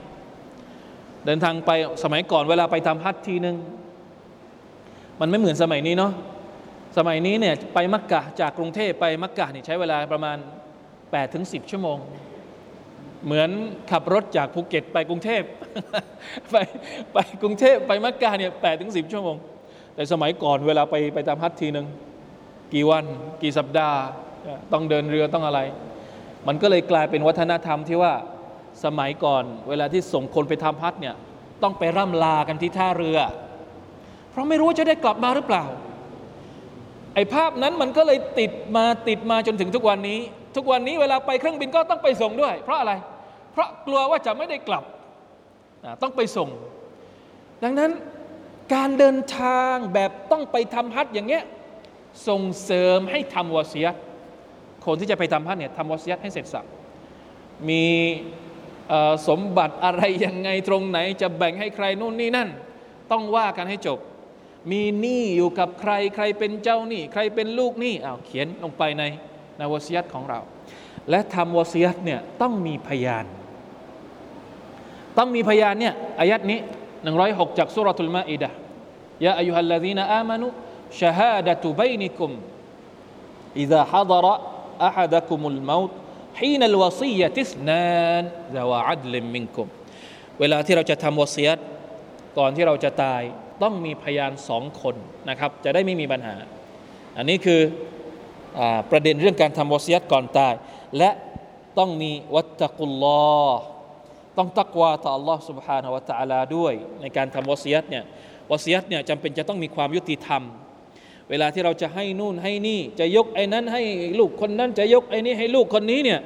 [1.27, 1.71] เดินทางไป
[2.05, 3.57] สมัยก่อนเวลาไปทำพัดทีนึง
[5.21, 6.13] มันไม่เหมือนสมัยนี้เนาะ
[6.99, 10.37] สมัยนี้เนี่ยไปมักกะจากกรุงเทพไปมักกะนี่ใช้เวลาประมาณ
[10.87, 11.99] 8ถึง10 ชั่วโมง
[13.25, 13.51] เหมือน
[13.91, 15.43] ขับรถจากภูเก็ตไปกรุงเทพ
[16.51, 16.57] ไป
[17.13, 19.37] ไปกรุงเทพไปมักกะเนี่ยแปดถึงสิบชั่วโมง
[19.95, 21.87] แต่สมัยก่อนเวลาไปไปตามฮัททีหนึ่ง
[22.75, 23.05] กี่วัน
[23.43, 23.99] กี่สัปดาห์
[24.73, 25.61] ต้องเดินเรือต้องอะไร
[26.47, 28.13] มันก็เลยกลายเป็นวัฒนธรรมที่ว่า
[28.85, 31.15] สมัยก่อน เวลาที่ส่งคนไปทำพัดเนี่ย
[31.63, 33.19] ต้องไปร่ำลากันที่ท่าเรือ
[34.31, 35.65] เพราะไม่รู้ว่าจะได้กลับมาหรือเปล่า
[37.15, 40.19] ไอ้ภาพนั้นมันก็เลยติดมาติดมาจนถึงทุกวันนี้
[40.57, 42.93] ทุกวันนี้เวลาไปเครื่องบินก็ต้องไปส่งด้วย เพราะอะไร
[43.53, 44.85] เพราะกลัวว่าจะไม่ได้กลับ
[46.03, 46.49] ต้องไปส่ง
[47.63, 47.91] ดังนั้น
[48.75, 51.45] การเดินทางแบบต้องไปทำฮัทอย่างเงี้ย
[52.29, 53.95] ส่งเสริมให้ทำวอซียต
[54.85, 56.65] คนที่จะไปทำฮัทเนี่ยทำวอซียตให้เสร็จสับ
[57.69, 57.85] มี
[59.28, 62.50] สมบัติอะไรยังไงตรงไหน จะแบ่งให้ใครนู่นนี่นั่น
[63.12, 64.00] ต้องว่ากันให้จบ
[64.72, 69.04] มีหนี้อยู่กับใครใครเป็นเจ้าหนี้ใครเป็นลูกหนี้อ้าวเขียนลงไปใน
[69.58, 70.40] ในวอซียตของเรา
[71.10, 73.26] และทำวอซียตเนี่ยต้องมีพยาน
[75.18, 76.60] ต้องมีพยานเนี่ยอายัดนี้
[77.08, 78.50] 106จากสุรทูลมาอิดะ
[79.26, 80.48] ยาอายุฮัลลาดีนอามานุ
[81.00, 82.32] ชฮาดะตุบัยนิคุม
[83.56, 84.26] إذا حضر
[84.82, 85.92] أحدكم الموت
[86.40, 88.24] حين الوصية اثنان
[88.56, 89.68] ذو عدل منكم
[90.40, 91.58] เวลาที่เราจะทำวอซียต
[92.38, 93.22] ก่อนที่เราจะตาย
[93.64, 94.96] ต้องมีพยานสองคน
[95.30, 96.36] นะครับ จะได้ไม่มีปัญหา
[97.18, 97.62] อันนี้คือ
[98.60, 100.54] อประเด็นเรื่องการทำวอซียตก่อนตาย
[100.98, 101.10] และ
[101.80, 103.22] ต้องมีวัตตะกุลลอ
[103.52, 103.62] ฮ์
[104.38, 108.04] ต้องตักวาต่อ Allah سبحانه และ تعالى ด้วย ในการทำวอซียตเนี่ย
[108.52, 110.44] วอซียตเนี่ยจำเป็นจะต้องมีความยุติธรรม
[111.31, 113.83] เวลาที่เราจะให้นู่นให้นี่ จะยกไอ้นั้นให้
[114.19, 116.21] ลูกคนนั้น จะยกไอ้นี้ให้ลูกคนนี้เนี่ย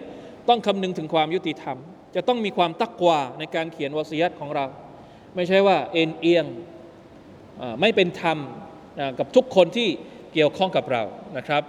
[0.48, 1.76] ต้องคำนึงถึงความยุติธรรม
[2.14, 4.66] จะต้องมีความตักกว่าในการเขียนวสียัตของเรา
[5.34, 6.46] ไม่ใช่ว่าเอ็นเอียง
[7.80, 8.38] ไม่เป็นธรรม
[9.18, 9.88] กับทุกคนที่
[10.32, 11.02] เกี่ยวข้องกับเรา
[11.36, 11.62] นะครับ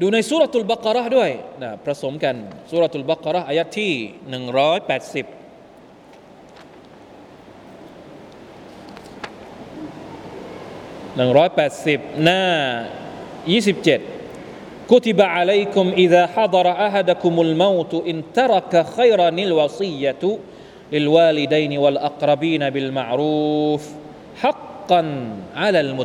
[0.00, 1.30] ดูในสุรทูลบักระด้วย
[1.62, 2.34] นะผสมกัน
[2.70, 3.92] สุรทูลบักระอายัดที่
[4.72, 5.41] 180
[11.16, 12.42] 180 หน้า
[14.02, 20.30] 27กุติบะอะลัยกุมอิดะฮะดรอะฮัดะคุมุลเมาตุอินตรักะขัยรานิลวาซียะตุ
[20.94, 23.82] ลิลวาลิดัยนวัลอักรบีนบิลมารูฟ
[24.42, 25.08] ฮักกัน
[25.62, 26.04] อัลลมุ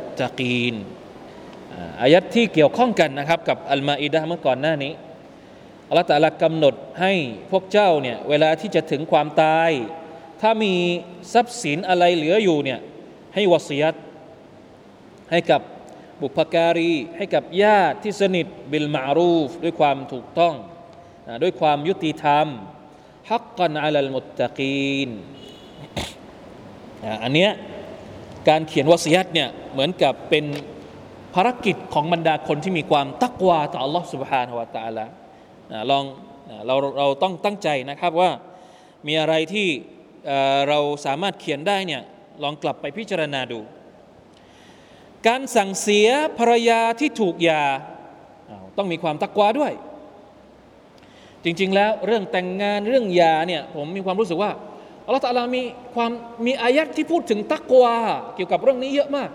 [2.03, 4.93] อายัดที่เกี่ยวข้องกันนะครับกับอัลมาอิดะเมื่อก่อนหน้านี้
[5.89, 7.13] อัลลอฮฺตะลากำหนดให้
[7.51, 9.71] พวกเจ้าเนี่ยเวลาที่จะถึงความตาย
[10.41, 10.73] ถ้ามี
[11.33, 12.79] ทรัพย์สินอะไรเหลืออยู่เนี่ย
[13.35, 13.93] ให้วสียต
[15.30, 15.60] ให้กับ
[16.20, 20.54] บุพการีให้กับญาติที่สนิทบิลมารูฟด้วยความถูกต้อง
[21.42, 22.46] ด้วยความยุติธรรม
[23.30, 25.10] ฮักกันอัลลมุตตะกีน
[27.22, 27.50] อันเนี้ย
[28.48, 30.44] การเขียนวสียัตเนี่ยเหมือนกับเป็น
[31.34, 35.06] ภารกิจของบรรดาคนที่มีความตักวาต่อ Allah سبحانه และ تعالى
[35.90, 36.04] ลอง
[36.66, 38.30] เราเราต้องตั้งใจนะครับว่า
[39.06, 39.68] มีอะไรที่
[40.68, 42.02] เราสามารถเขียนได้เนี่ย
[42.42, 43.60] ลองกลับไปพิจารณาดู
[45.27, 46.07] การสั่งเสีย
[46.39, 47.63] ภรรยาที่ถูกยา
[48.77, 49.73] ต้องมีความตักกวาด้วย
[51.43, 54.51] จริง ๆ แล้วเรื่องแต่งงานเรื่องยาเนี่ยผมมีความรู้สึกว่า
[55.05, 55.61] อัลลอฮฺตะลามี
[55.95, 56.11] ความ
[56.45, 57.95] มีอายัดที่พูดถึงตักกวา
[58.35, 59.29] เกี่ยวกับเรื่องนี้เยอะมาก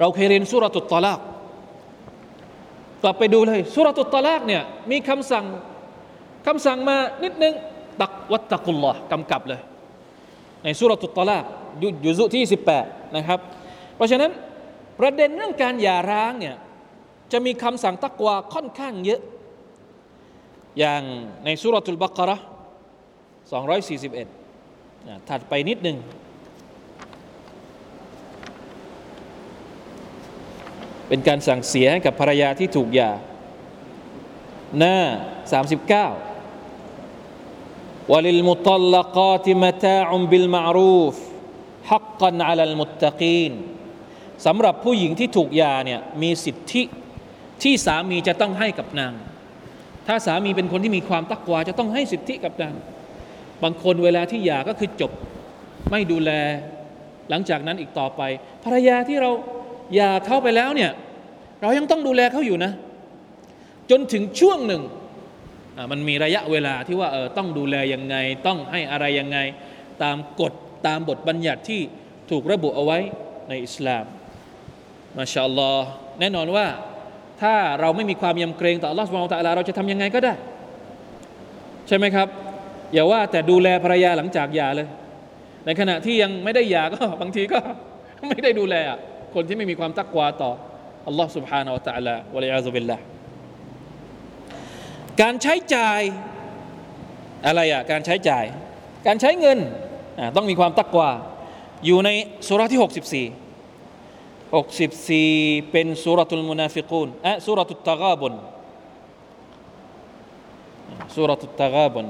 [0.00, 1.20] เราเคยเรียนสุรตุตตะลาก
[3.02, 5.44] กลับไปดูเลยสุรตุตตะลากเนี่ยมีคำสั่ง
[6.46, 7.54] คำสั่งมานิดนึง
[8.00, 9.60] ตักวัตตะกุลลอฮ์กำกับเลย
[10.64, 11.44] ในสุรตุตตะลาก
[12.06, 12.44] ยุซุที่
[12.78, 13.40] 18 นะครับ
[13.95, 14.31] เพราะฉะนั้น
[14.99, 16.55] ประเด็นเรื่องการหย่าร้างเนี่ย
[17.31, 19.21] จะมีคำสั่งตักวาค่อนข้างเยอะ
[20.79, 21.01] อย่าง
[21.45, 22.37] ในสุรทูลบักระ
[24.41, 25.97] 241ถัดไปนิดหนึ่ง
[31.07, 33.11] เป็นการสั่งเสียให้กับภรรยาที่ถูกหย่า
[34.77, 34.97] หน้า
[36.19, 36.29] 39
[38.11, 41.15] وللمطلقات متاع بالمعروف
[41.89, 43.53] حقا على المتقين
[44.46, 46.82] สำหรับผู้หญิงที่ถูกยาเนี่ยมีสิทธิ
[47.62, 49.12] ที่สามีจะต้องให้กับนาง
[50.06, 52.74] ถ้าสามีเป็นคนที่มีความตักวาจะต้องให้สิทธิกับนาง
[53.62, 55.12] บางคนเวลาที่ยาก็คือจบ
[55.90, 56.30] ไม่ดูแล
[57.30, 58.22] หลังจากนั้นอีกต่อไป
[58.64, 59.30] ภรรยาที่เรา
[59.98, 60.90] ยาเข้าไปแล้วเนี่ย
[61.62, 62.72] เรายังต้องดูแลเขาอยู่นะ
[63.90, 64.82] จนถึงช่วงหนึ่ง
[65.90, 69.38] มันมีระยะเวลาที่ว่าเออต้องดูแลยังไง ต้องให้อะไรยังไง
[70.02, 70.52] ตามกฎ
[70.86, 71.80] ตามบทบัญญัติที่
[72.30, 72.98] ถูกระบุเอาไว้
[73.48, 74.04] ในอิสลาม
[75.18, 75.72] มาชาอัลลอ
[76.20, 76.66] แน่นอนว่า
[77.42, 80.34] ถ้าเราไม่มีความยำเกรงต่ออัลลอฮ์สุบฮานตะลาเราจะทำยังไงก็ได้
[81.88, 82.28] ใช่ไหมครับ
[82.92, 84.88] อย่าว่าแต่ดูแลภรรยาหลังจากหย่าเลย
[85.66, 87.58] ในขณะที่ยังไม่ได้หย่าก็บางทีก็
[88.28, 88.74] ไม่ได้ดูแล
[89.34, 90.52] คนที่ไม่มีความตักวาต่อ
[91.06, 92.96] อัลลอฮ์ سبحانه และ تعالى วะลัยอาซุบิลละ
[95.22, 96.00] การใช้จ่าย
[97.46, 98.44] อะไรอะการใช้จ่าย
[99.06, 99.58] การใช้เงิน
[100.36, 101.10] ต้องมีความตักวา
[101.86, 102.10] อยู่ใน
[102.46, 103.43] สุรที่ 64
[104.52, 108.34] 64 เป็นสุรทูลมุนาฟิกูนอะสุรทุตตะกาบุน
[111.14, 112.06] สุรทุตตะกาบุน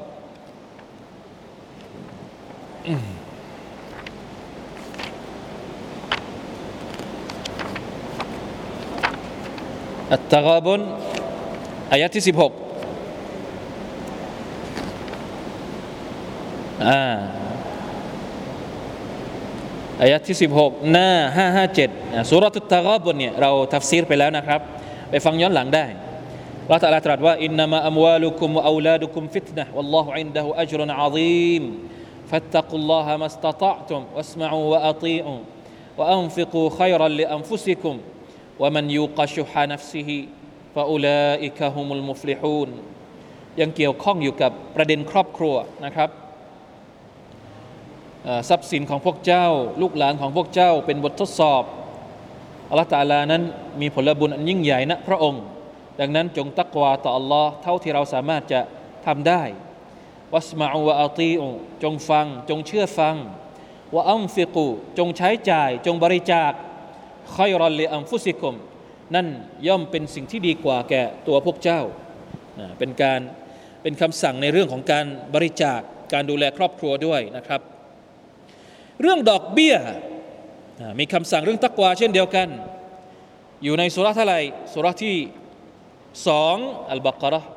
[10.12, 10.80] อัตตะกาบุน
[11.90, 12.30] อายะที่ 16
[16.86, 17.00] อ่า
[20.01, 21.09] อายะที่ 16 หน้า
[21.69, 24.61] 557สุรทุตตะกอบนเนี่ยเราทัฟซีรไปแล้วนะครับ
[25.09, 25.85] ไปฟังย้อนหลังได้
[26.67, 31.63] เราตรัสตรัสว่าอินนามะอัมวาลุคุมอูลาดุคุมฟิตนะวัลลอฮุอินดะฮุอัจรุนอาซีม
[32.29, 35.39] فاتقوا الله ما استطعتم واسمعوا وأطيعوا
[35.97, 37.95] وأنفقوا خيرا لأنفسكم
[38.59, 40.09] ومن يوق شح نفسه
[40.75, 42.69] فأولئك هم المفلحون
[43.61, 46.09] ยังเกี่ยวข้องอยู่กับประเด็นครอบครัวนะครับ
[48.48, 49.46] ทรัพย์สินของพวกเจ้า
[49.82, 51.62] ลูกหลานของพวกเจ้า เป็นบททดสอบ
[52.68, 53.42] อัลลอฮฺตาลานั้น
[53.80, 55.42] มีผลบุญอันยิ่งใหญ่นะพระองค์
[56.00, 58.60] ดังนั้นจงตักวาต่ออัลลอฮ์เท่าที่เราสามารถจะ
[59.06, 59.42] ทำได้
[60.34, 61.46] วัสมาอูวะอัตีอู
[61.82, 63.16] จงฟัง จงเชื่อฟัง
[63.94, 64.66] วะอัมฟิกู
[64.98, 66.52] จงใช้จ่าย จงบริจาค
[67.34, 68.54] คอยรอนเลอัมฟุสิกุม
[69.14, 69.28] นั่น
[69.66, 71.80] ย่อมเป็นสิ่งที่ดีกว่าแก่ตัวพวกเจ้า
[72.78, 73.20] เป็นการ
[73.82, 75.80] เป็นคำสั่งในเรื่องของการบริจาค
[76.12, 77.60] การดูแลครอบครัวด้วยนะครับ
[79.00, 79.76] เรื่องดอกเบี้ย
[80.98, 82.48] มีคำสั่งเรื่องตักวาเช่นเดียวกัน
[83.62, 84.36] อยู่ในสุราเท่าไร
[84.72, 85.16] สุราที่
[86.28, 86.56] สอง
[86.90, 87.48] อัลบากรห์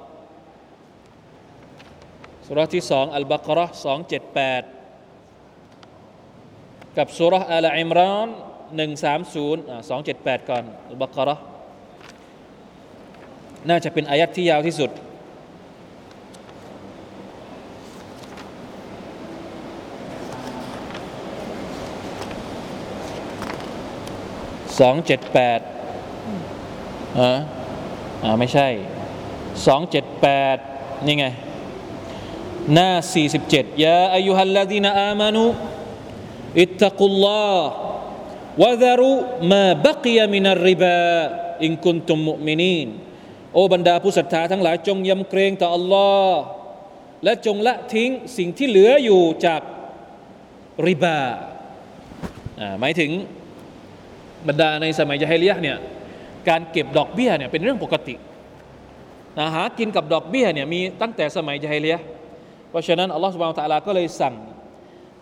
[2.45, 4.63] สุราที่สองอัลบากรห์สองเจ็ดแปด
[6.97, 8.27] กับสุราอัลอิมราน
[8.75, 11.43] หนึ่งสามศูนย์สองเจ็ดแปดก่อนอัลบากรห์
[13.69, 14.91] น่าจะเป็นอายัดที่ยาวที่สุด
[24.79, 25.59] สองเจ็ดแปด
[27.19, 27.39] อ่า
[28.23, 28.67] อ่าไม่ใช่
[29.65, 30.57] สองเจ็ดแปด
[31.05, 31.25] นี่ไง
[32.73, 35.45] หน้าสี่สิบเจ็ดยาอายุฮัลลาดีนอามานุ
[36.59, 37.67] อิตตะกุลลอฮ์
[38.61, 39.11] วะดารุ
[39.51, 41.01] มาบักยามินาริบา
[41.63, 42.87] อินคุนตุมมุมินีน
[43.53, 46.39] โอบรรดาผู้ศรัทธาทั้งหลายจงยำเกรงต่ออัลลอฮ์
[47.23, 49.61] และจงละทิ้งสิ่งที่เหลืออยู่จาก
[50.87, 51.19] ริบา
[52.79, 53.11] หมายถึง
[54.47, 55.77] บรรดาในสมัยยะฮิลียะเนี่ย
[56.49, 58.15] การเก็บดอกเบี้ยเนี่ยเป็นเรื่องปกติ
[59.37, 61.99] นะหากินกับดอกเบี้ยเนี่ยมีตั้งแต่สมัยยะฮิลียะ
[62.69, 64.35] เพราะฉะนั้นอัลลอฮฺสุบานตะลาก็เลยสั่ง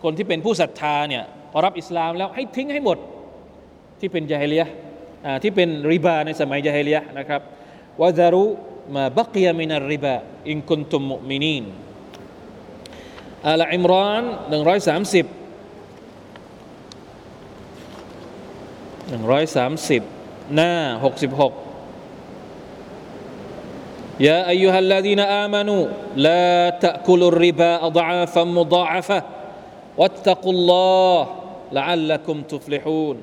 [0.02, 2.98] คนที่เป็นผู้ศรัทธาเนี่ยพอรับอิสลามแล้วให้ทิ้งให้หมด
[4.00, 4.66] ที่เป็นยะฮิลียะ
[5.42, 7.40] ที่เป็นริบาในสมัยยะฮิลียะนะครับ
[8.00, 8.44] วะซารุ
[8.94, 10.16] มาบักยามินาริบา
[10.50, 11.64] อินคุนตุมมุมินีน
[13.48, 14.24] อัลอิมราน
[19.08, 20.02] หนึ่งร้อยสามสิบ
[20.54, 20.72] หน้า
[21.04, 21.52] หกสิบหก
[24.26, 25.74] ยาอายุฮัลลาดีนอามานุ
[26.26, 29.18] ลาตะกุลุริบาอัฎอาฟัมมุฎอาฟะ
[30.00, 30.72] วัตตะกุลล
[31.08, 31.24] อฮ์
[31.76, 33.16] ละอัลละกุมตุฟลิฮูน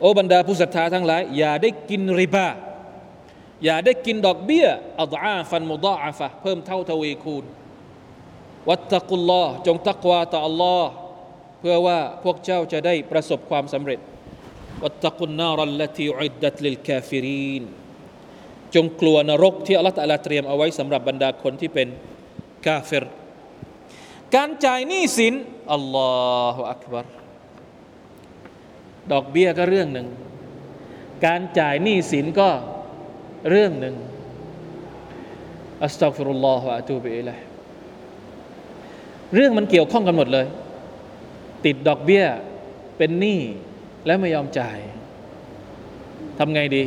[0.00, 2.48] โอ้บรรดาผู้ศรัทธาทั้งหลาย อย่าได้กินริบา
[3.64, 4.66] อย่าได้กินดอกเบี้ย
[5.02, 7.44] أضعافا مضاعفةเพิ่มเท่าทวีคูณ
[8.68, 10.90] واتقوا اللهจงตักวาต่ออัลลอฮ์
[11.58, 14.00] เพื่อว่าพวกเจ้าจะได้ประสบความสำเร็จ
[14.82, 17.64] واتقوا النار التي أعدت للكافرين
[18.74, 21.88] จงกลัวนรกที่อัลลอฮฺตะลาเตรียมเอาไว้สำหรับบรรดาคนที่เป็น
[22.66, 23.04] กาเฟร
[24.34, 25.34] การจ่ายหนี้สิน
[25.72, 27.06] الله أكبر
[29.12, 30.08] ดอกเบี้ยก็เรื่องหนึ่ง
[31.26, 32.48] การจ่ายหนี้สินก็
[33.50, 33.94] เรื่องหนึ่ง
[35.84, 37.38] อัสตัฟิรุลลอฮฺอะตูบิอิลัย
[39.34, 40.46] เรื่องมันเกี่ยวข้องกันหมดเลย
[41.64, 42.24] ติดดอกเบี้ย
[42.96, 43.40] เป็นหนี้
[44.06, 44.78] แล้วไม่ยอมจ่าย
[46.38, 46.82] ทำไงดี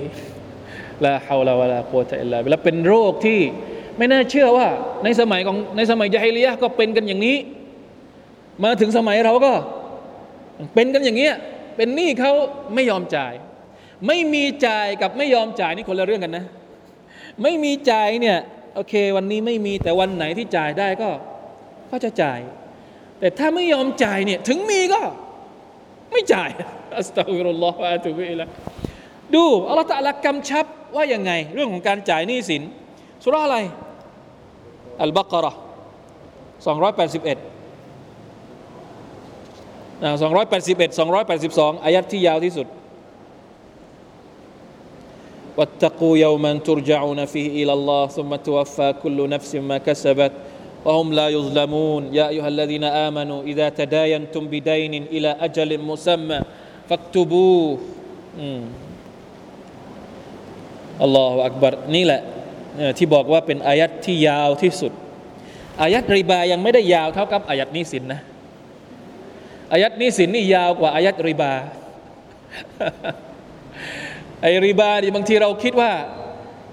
[1.04, 3.40] ลาฮาวลาวะลาโคตะอิลลาแล้วเป็นโรคที่
[3.98, 4.68] ไม่น่าเชื่อว่า
[5.04, 7.38] ในสมัยของในสมัยยะฮิลียะก็เป็นกันอย่างนี้
[8.64, 9.54] มาถึงสมัยเราก็
[10.76, 11.36] เป็นกันอย่างเงี้ย
[11.78, 12.32] เป็นหนี้เขา
[12.76, 13.34] ไม่ยอมจ่าย
[14.08, 16.46] ไม่มีจ่ายกับไม่ยอมจ่ายนี่คนละเรื่องกันนะ
[17.44, 18.38] ไม่มีจ่ายเนี่ย
[18.76, 21.10] โอเค วันนี้ไม่มีแต่วันไหนที่จ่ายได้ก็
[21.92, 22.40] ก็จะจ่าย
[23.20, 25.02] แต่ถ้าไม่ยอมจ่ายเนี่ยถึงมีก็
[26.12, 26.50] ไม่จ่าย
[26.99, 28.45] อัสตัฟิรุลลอฮฺอะตุบิอิละ
[29.35, 32.63] ดูอัลลอฮฺตะลากำชับว่ายังไง เรื่องของการจ่ายหนี้สิน
[33.25, 33.57] สุราอะไร
[35.03, 35.53] อัลบักระ
[36.67, 37.39] สองร้อยแปดสิบเอ็ด
[40.23, 42.67] สองร้อยแปดสิบเอ็ดสองร้อยแปดสิบสองอายัดที่ยาวที่สุด
[45.57, 50.33] واتقوا يوما ترجعون فيه إلى الله ثم توفى كل نفس ما كسبت
[50.85, 56.41] وهم لا يظلمون يا أيها الذين آمنوا إذا تداينتم بدين إلى أجل مسمى
[56.90, 57.50] ฟักตูบู
[61.04, 62.22] อัลลอฮฺอักบารนี่แหละ
[62.98, 64.92] ที่บอกว่าเป็นอายัดที่ยาวที่สุด
[65.82, 68.22] อายัดริบายังไม่ได้ยาวเท่ากับอายัดนิสินนะ
[69.74, 71.54] อายัดนิสินนี่ยาวกว่าอายัดริบา
[74.42, 75.92] ไอริบานี่บางทีเราคิดว่า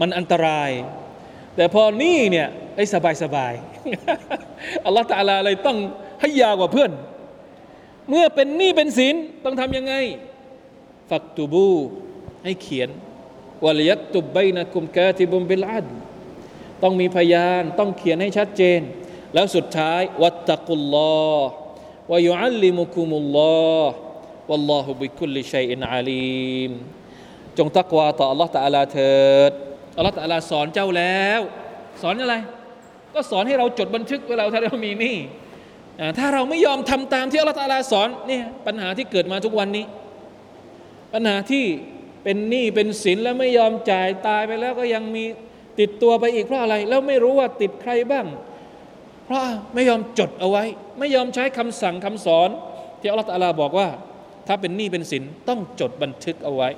[0.00, 0.70] มันอันตราย
[1.56, 3.52] แต่พอนี่เนี่ยไอ้สบายสบาย
[4.86, 5.76] อัลลอฮฺตาลาเลยต้อง
[6.20, 6.90] ให้ยาวกว่าเพื่อน
[8.08, 9.14] เมื่อเป็นหนี้เป็นสิน
[9.44, 9.94] ต้องทำยังไง
[11.10, 11.68] ฟักตูบู
[12.44, 12.88] ให้เขียน
[13.64, 15.86] วลยักตุบใบนะกุมกาติบุมบิลอัด
[16.82, 18.80] ต้องมีพยานต้องเขียนให้ชัดเจน
[19.34, 21.48] แล้วสุดท้าย วัตตะกุลลอฮ์
[22.10, 23.94] วายุอัลลิมุคุมุลลอฮ์
[24.50, 26.70] วัลลอฮุบิคุลิชัยอินอาลีม
[27.58, 29.18] จงตักวาต่อ Allah ตะอาลาเถิ
[29.50, 29.52] ด
[29.98, 31.40] Allah ตะอาลาสอนเจ้าแล้ว
[32.02, 32.36] สอนอะไร
[33.14, 35.16] ก็สอนให้เราจดบันทึกเวลาถ้าเรามีนี่
[36.18, 39.84] ถ้าเราไม่ยอมทำตามที่ Allah ตะอาลาสอนนี่ปัญหาที่เกิดมาทุกวันนี้
[41.14, 41.64] ปัญหาที่
[42.24, 45.24] เป็นหนี้เป็นสินแล้วไม่ยอมจ่ายตายไปแล้วก็ยังมี
[45.80, 48.26] ติดตัวไปอีกเพราะอะไร แล้วไม่รู้ว่าติดใครบ้าง
[49.24, 49.40] เพราะ
[49.74, 50.64] ไม่ยอมจดเอาไว้
[50.98, 52.48] ไม่ยอมใช้คำสั่งคำสอน
[53.00, 53.88] ที่อัลลอฮฺาลาบอกว่า
[54.46, 56.68] ถ้าเป็นหนี้เป็นสินต้องจดบันทึกเอาไว้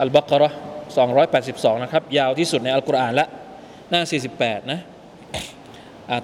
[0.00, 0.48] อัลบักรอ
[1.16, 3.26] 282 นะครับ ยาวที่สุดในอัลกุรอานละ
[3.90, 4.02] หน้า
[4.36, 4.80] 48 นะ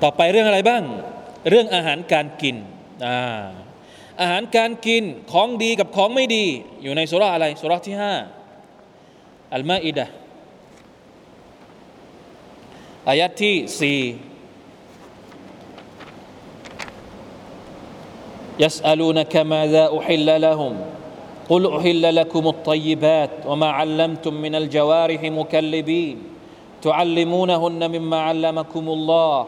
[0.04, 0.84] ต่อไปเรื่องอะไรบ้าง
[1.50, 2.56] เรื่องอาหารการกิน
[4.22, 6.46] อาหารการกินของดีกับของไม่ดี
[6.84, 8.14] อยู่ในสุราอะไรสุราที่ห้า
[9.56, 10.06] อัลมาอิดะ
[13.10, 14.00] อายัดที่สี่
[18.60, 20.74] يسألونك ماذا أحل لهم
[21.50, 26.18] قل أحل لكم الطيبات وما علمتم من الجوارح مكلبين
[26.82, 29.48] تعلمونهن مما علمكم الله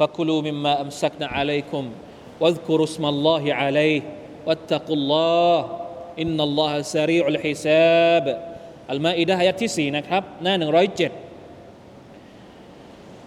[0.00, 1.84] ฟักลูมิมมาอัมสักนะอะลัยคุม
[2.42, 3.92] วัซกุรุสมัลลอฮิอะลัย
[4.48, 5.14] วัตตะกุลล
[5.48, 5.60] อฮ
[6.20, 8.26] อินนัลลอฮะซารีอุลฮิซาบ
[8.90, 10.62] อัลมาอิดะฮ์อายะที่ 4 นะครับ หน้า 107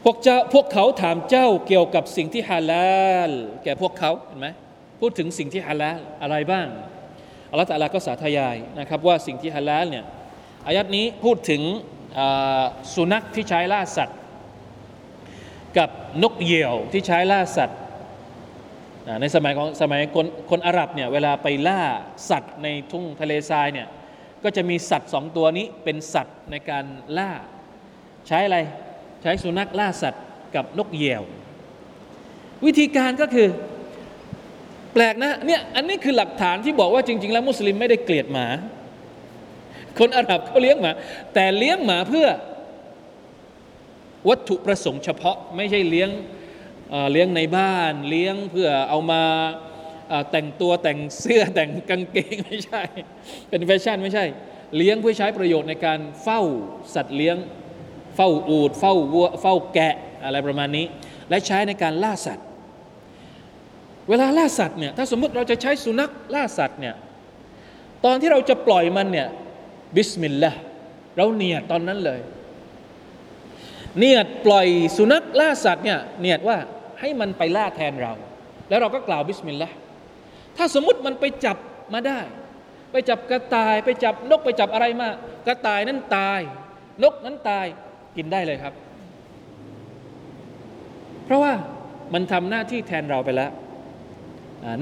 [0.03, 3.31] พวกเจ้าพวกเขาถามเจ้าเกี่ยวกับสิ่งที่ฮาลาล
[3.63, 4.47] แก่พวกเขาเห็นไหม
[4.99, 6.67] พูดถึงสิ่งที่ฮาลาล อะไรบ้าง
[7.51, 10.05] อัลลอฮฺตะลาก็สาธยายนะครับว่าสิ่งที่ฮาลาลเนี่ย
[10.67, 11.61] อายัดนี้พูดถึง
[12.95, 14.17] สุนัขที่ใช้ล่าสัตว์
[15.77, 15.89] กับ
[16.23, 17.79] นกเหยี่ยวที่ใช้ล่าสัตว์
[19.21, 21.81] ในสมัยของสมัยคนคนอาหรับเนี่ยเวลาไปล่า
[22.29, 23.87] สัตว์ในทุ่งทะเลทรายเนี่ย
[24.43, 26.85] ก็จะมีสัตว์สองตัวนี้เป็นสัตว์ในการ
[27.17, 27.31] ล่า
[28.27, 28.57] ใช้อะไร
[29.21, 30.23] ใช้สุนัขล่าสัตว์
[30.55, 31.23] กับนกเหยี่ยว
[32.65, 33.47] วิธีการก็คือ
[34.93, 38.47] แปลกนะเนี่ยอันนี้คือหลักฐานที่บอกว่าจริง ๆ แล้วมุสลิมไม่ได้เกลียดหมา
[39.99, 40.91] คนอาหรับเขาเลี้ยงหมา
[41.33, 42.27] แต่เลี้ยงหมาเพื่อ
[44.27, 46.09] วัตถุประสงค์เฉพาะไม่ใช่เลี้ยง
[47.11, 49.23] เลี้ยงในบ้าน เลี้ยงเพื่อเอามา
[50.31, 52.83] แต่งตัวแต่งเสื้อแต่งกางเกงไม่ใช่
[53.49, 54.25] เป็นแฟชั่นไม่ใช่
[54.77, 56.41] เลี้ยงเพื่อใช้ประโยชน์ในการเฝ้า
[56.95, 57.37] สัตว์เลี้ยง
[58.15, 60.85] เฝ้าอูดเฝ้าวัวเฝ้าแกะอะไรประมาณนี้
[61.29, 62.45] และใช้ในการล่าสัตว์
[64.09, 66.95] เวลาล่าสัตว์เนี่ยถ้าสมมติเราจะใช้สุนัขล่าสัตว์เนี่ย
[68.05, 69.27] ตอนที่เราจะปล่อยมันเนี่ย
[69.95, 70.59] بسم الله
[71.15, 72.19] เราเนียตอนนั้นเลย
[73.97, 74.67] เนียตปล่อย
[74.97, 76.57] สุนัขล่าสัตว์เนี่ยเนียตว่า
[76.99, 78.13] ให้มันไปล่าแทนเรา
[78.69, 79.75] แล้วเราก็กล่าว بسم الله
[80.57, 81.57] ถ้าสมมติมันไปจับ
[81.93, 82.19] มาได้
[82.91, 85.09] ไปจับกระต่ายไปจับนกไปจับอะไรมา
[85.47, 86.39] กระต่ายนั้นตาย
[87.03, 87.65] นกนั้นตาย
[88.15, 88.73] กินได้เลยครับ
[91.25, 91.53] เพราะว่า
[92.13, 93.51] มันทำหน้าที่แทนเราไปแล้ว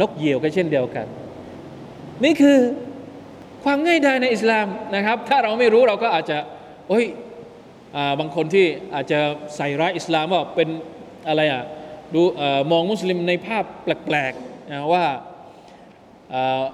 [0.02, 1.06] นกเหยี่ยวก็เช่นเดียวกัน
[2.24, 2.58] นี่คือ
[3.64, 6.38] ความง่ายดายในอิสลามนะครับ ถ้าเราไม่รู้เราก็อาจจะ
[6.88, 7.06] โอ้ย
[8.20, 9.20] บางคนที่อาจจะ
[9.56, 10.70] ใส่ร้ายอิสลามว่าเป็น
[11.28, 11.64] อะไรอะ
[12.14, 12.22] ดู
[12.72, 15.06] มองมุสลิมในภาพแปลกๆว่า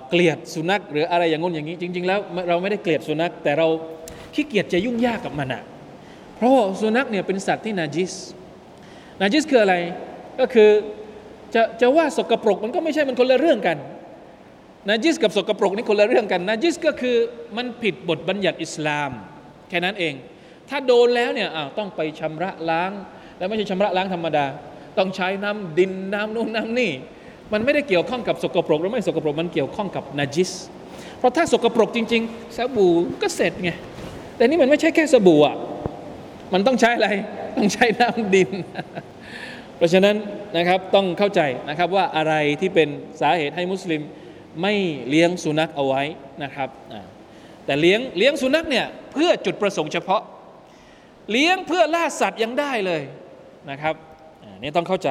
[0.09, 3.67] เกลียดสุนัขหรืออะไรอย่างงู้นอย่างนี้ จริง ๆ แล้วเราไม่ได้เกลียดสุนัขแต่เรา
[4.33, 5.63] ขี้เกียจจะยุ่งยากกับมันอะ
[6.35, 6.51] เพราะ
[6.81, 8.13] สุนัขเนี่ยเป็นสัตว์ที่นาจิส
[9.21, 9.75] นาจิสคืออะไร
[10.39, 10.69] ก็คือ
[11.55, 13.77] จะจะว่าสกปรกมันก็ไม่ใช่มันคนละเรื่องกัน
[14.89, 17.15] นาจิสกับสกปรกนี่คนละเรื่องกันนาจิสก็คือ
[17.57, 19.11] มันผิดบทบัญญัติอิสลาม
[19.69, 20.13] แค่นั้นเอง
[20.69, 22.91] ถ้าโดนแล้วเนี่ยต้องไปชำระล้าง
[23.37, 24.45] แล้วไม่ใช่ชำระล้างธรรมดา
[24.97, 26.91] ต้องใช้น้ำดินน้ำนู่นน้ำนี่
[27.53, 30.51] มันไม่ได้เกี่ยวข้องกับสกปรกหรือไม่สกปรกมันเกี่ยวข้องกับนาจิส
[31.17, 32.91] เพราะถ้าสกปรกจริงๆสบู่
[33.21, 33.71] ก็เสร็จไง
[34.35, 35.55] แต่นี่มันไม่ใช่แค่สบู่อะ
[36.53, 37.09] มันต้องใช้อะไร
[37.57, 38.49] ต้องใช้น้ำดิน
[39.77, 40.15] เพราะฉะนั้น
[40.57, 42.89] นะครับต้องเข้าใจนะครับว่าอะไรที่เป็น
[43.21, 44.01] สาเหตุให้มุสลิม
[44.61, 44.73] ไม่
[45.09, 46.03] เลี้ยงสุนัขเอาไว้
[46.43, 46.69] นะครับ
[47.65, 50.21] แต่เลี้ยงเลี้ยงสุนัขเนี่ยเพื่อจุดประสงค์เฉพาะ
[51.31, 53.01] เลี้ยงเพื่อล่าสัตว์ยังได้เลย
[53.69, 53.95] นะครับ
[54.61, 55.09] นี่ต้องเข้าใจ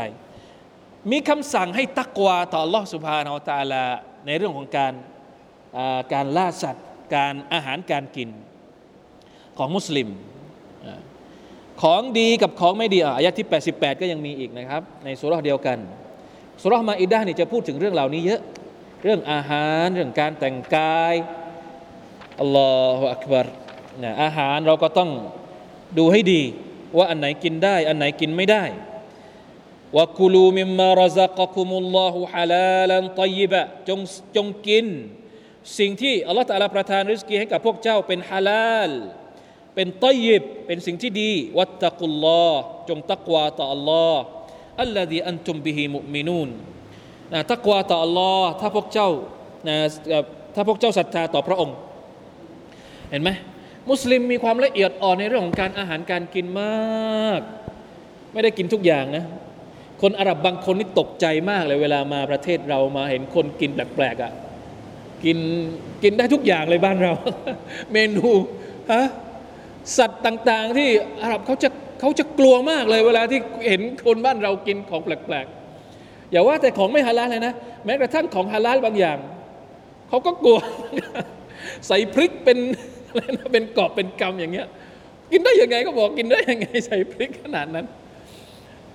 [1.10, 3.84] มีคำสั่งให้ตักวาต่อลอสุภานาอัตาลา
[4.26, 4.92] ในเรื่องของการ
[6.12, 6.86] การล่าสัตว์
[7.16, 8.28] การอาหารการกิน
[9.58, 10.08] ของมุสลิม
[11.82, 15.78] ของดีกับของไม่ดีอายะที่ 88 ก็ยังมีอีกนะครับ ในสุราเดียวกัน
[16.62, 18.40] สุรามาอิดานี่จะพูดถึงเรื่องเหล่านี้เยอะ
[19.02, 21.14] เรื่องอาหารเรื่องการแต่งกาย
[22.40, 23.46] อัลลอฮฺอักบาร
[24.22, 25.10] อาหารเราก็ต้อง
[25.98, 26.42] ดูให้ดี
[26.96, 28.64] ว่าอันไหนกินได้ อันไหนกินไม่ได้
[29.96, 34.00] วกุลูมิมมารซักกุมุลลอฮุฮะลาลันตยิบะจง
[34.36, 34.86] จงกิน
[35.78, 38.90] สิ่งที่อัลลอฮฺตะลาประทานริสกีให้กับพวกเจ้าเป็นฮาลาล
[39.74, 44.22] เป็นตยิบเป็นสิ่งที่ดี วัตตะกุลลอฮ์จงตักวาต่ออัลลอฮ์
[44.80, 46.48] อัลลอฮีอันตุมบิฮิมุมินูน
[47.32, 49.10] นะตักวาต่ออัลลอฮ์ถ้าพวกเจ้า
[49.68, 49.76] นะ
[50.54, 51.76] ถ้าพวกเจ้าศรัทธาต่อพระองค์
[53.10, 53.30] เห็นไหม
[53.90, 57.40] มุสลิมมีความละเอียดอ่อนในเรื่องของการอาหารการกินมาก
[58.32, 59.24] ไม่ได้กินทุกอย่างนะ
[60.02, 64.32] คนอาหรับบางคนนี่ตกใจมากเลยเวลามาประเทศเรามาเห็นคนกินแปลกๆอะ่ะ
[65.24, 65.38] กิน
[66.02, 67.12] กินได้ทุกอย่างเลยบ้านเรา
[67.92, 68.26] เมนู
[68.92, 69.04] ฮะ
[69.98, 70.88] สัตว์ต่างๆ ที่
[71.22, 71.68] อาหรับเขาจะ
[72.00, 77.54] เขาจะกลัวมากเลย เวลาที่เห็นคนบ้านเรากินของแปลกๆอย่าว่าแต่ของไม่ฮาลาลเลยนะ
[77.84, 79.18] แม้กระทั่งของฮาลาลบางอย่าง
[80.08, 80.58] เขาก็กลัว
[81.86, 82.58] ใส่พริกเป็น
[83.12, 84.66] อะไรนะเป็นกอบเป็นกำอย่างเงี้ย
[85.32, 87.86] กินได้ยังไงก็บอกกินได้ยังไงใส่พริกขนาดนั้น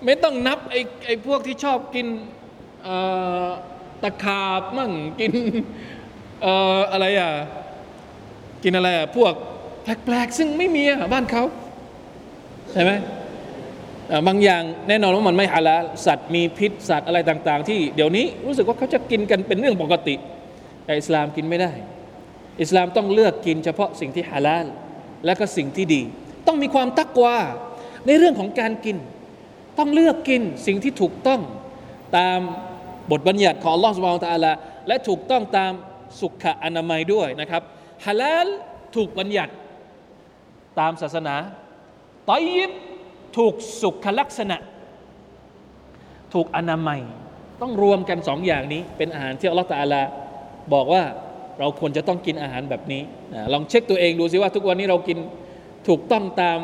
[0.05, 2.07] ไม่ต้องนับไอ้ไอ้พวกที่ชอบกิน
[4.03, 5.31] ตะขาบมั่งกิน
[6.41, 7.31] เอ่ออะไรอะ
[8.63, 9.33] กินอะไรอะพวก
[9.83, 11.43] แปลกๆซึ่งไม่มีอะบ้านเขา
[12.71, 12.91] ใช่ไหม
[14.27, 20.15] บางอย่างแน่นอนว่ามันไม่ฮาลาสัตว์มีพิษสัตว์อะไรต่าง ๆ ที่เดี๋ยวนี้รู้สึกว่าเขาจะกินกันเป็นเรื่องปกติ
[20.85, 21.71] แต่อิสลามกินไม่ได้
[22.61, 24.67] อิสลามต้องเลือกกินเฉพาะสิ่งที่ฮาลาล
[25.25, 26.01] และก็สิ่งที่ดี
[26.47, 27.37] ต้องมีความตักวา
[28.05, 28.97] ในเรื่องของการกิน
[29.77, 31.41] ต้องเลือกกินสิ่งที่ถูกต้อง
[32.17, 32.39] ตาม
[33.11, 34.51] บทบัญญัติของลอสุบานตอาลา
[34.87, 35.71] และถูกต้องตาม
[36.21, 37.61] สุขอนามัยด้วยนะครับ
[38.05, 38.47] ฮาลาล
[38.95, 39.53] ถูกบัญญัติ
[40.79, 41.35] ตามศาสนา
[42.29, 42.71] ตอยิบ
[43.37, 44.57] ถูกสุขลักษณะ
[46.33, 47.01] ถูกอนามัย
[47.61, 50.01] ต้องรวมกันสองอย่างนี้ เป็นอาหารที่อัลลอฮฺตอาลา
[50.73, 51.03] บอกว่า
[51.59, 53.01] เราควรจะต้องกินอาหารแบบนี้
[53.33, 55.17] นะลองเช็คตัวเองดูสิว่าทุกวันนี้เรากิน
[55.87, 56.59] ถูกต้องตาม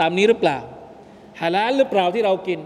[0.00, 0.58] ตามนี้หรือเปล่า
[1.40, 2.60] ฮาลาลหรือเปล่าที่เรากิน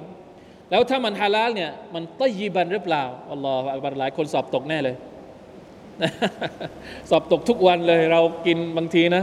[0.70, 4.96] แล้วถ้ามันฮาลาลเนี่ยมันตยีบันหรือเปล่าอัลลอฮฺอักบัรหลายคนสอบตกแน่เลย
[7.10, 9.22] สอบตกทุกวันเลยเรากินบางทีนะ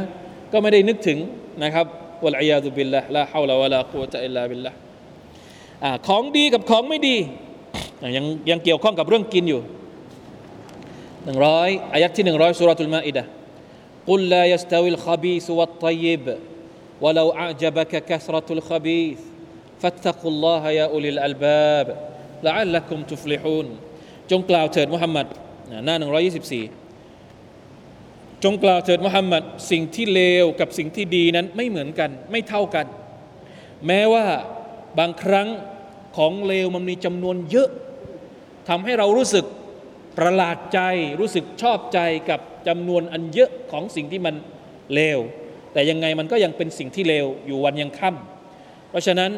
[0.51, 1.19] ก็ไม่ได้นึกถึง
[1.63, 1.85] นะครับ
[2.23, 4.71] วะลัยยาตุบิลละลาฮาวลาวะลากุวะตะอิลลาบิลละ
[6.07, 7.15] ของดีกับของไม่ดี
[8.15, 9.61] ยังยังเกี่ยวข้องกับเรื่องกินอยู่
[11.26, 13.24] หนึ่งร้อยอายัดที่หนึ่งร้อยสุรทูลมาอิดะ
[14.10, 16.38] قل لا يستوي الخبيث والطيب
[17.00, 19.18] ولو أعجبك كثرة الخبيث
[19.80, 22.12] فاتقوا الله يا أولي الألباب
[22.42, 23.66] لعلكم تفلحون
[24.30, 25.26] จงกล่าวเถิดมุฮัมมัด
[25.84, 26.04] หน้า124
[28.44, 32.86] จงกล่าวเถิดมุฮัมมัดสิ่งที่เลวกับสิ่งที่ดีนั้นไม่เหมือนกัน ไม่เท่ากัน
[33.86, 34.24] แม้ว่า
[34.98, 35.48] บางครั้ง
[36.16, 37.68] ของเลวมันมีจำนวนเยอะ
[38.68, 39.44] ทำให้เรารู้สึก
[40.17, 40.79] ประหลาดใจ
[41.19, 41.99] รู้สึกชอบใจ
[42.29, 44.35] กับจำนวนอันเยอะของสิ่งที่มัน
[44.93, 45.19] เลว
[45.73, 49.31] แต่ยังไงมันก็ยังเป็นสิ่งที่เลวอยู่วันยังค่ำเพราะฉะนั้น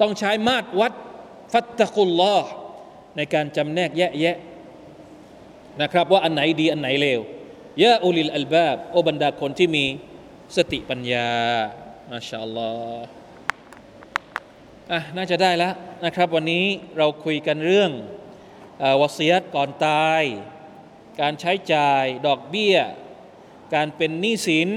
[0.00, 0.92] ต้องใช้มาตรวัด
[1.52, 2.50] ฟัตตะกุลลอฮ์
[3.16, 4.36] ในการจำแนกแยะแยะ
[5.82, 7.20] นะครับว่าอันไหนดีอันไหนเลว
[7.82, 9.84] ยะอุลิลอัลบาบโอบรรดาคนที่มี
[10.56, 11.28] สติปัญญา
[12.10, 13.06] มาชาอัลลอฮ์
[14.92, 16.64] อะน่าจะได้แล้วนะครับ วันนี้
[16.98, 17.90] เราคุยกันเรื่อง
[19.00, 20.22] วสียตก่อนตาย
[21.20, 22.76] การใช้จ่ายดอกเบี้ย
[23.74, 24.68] การเป็นหนี้สิน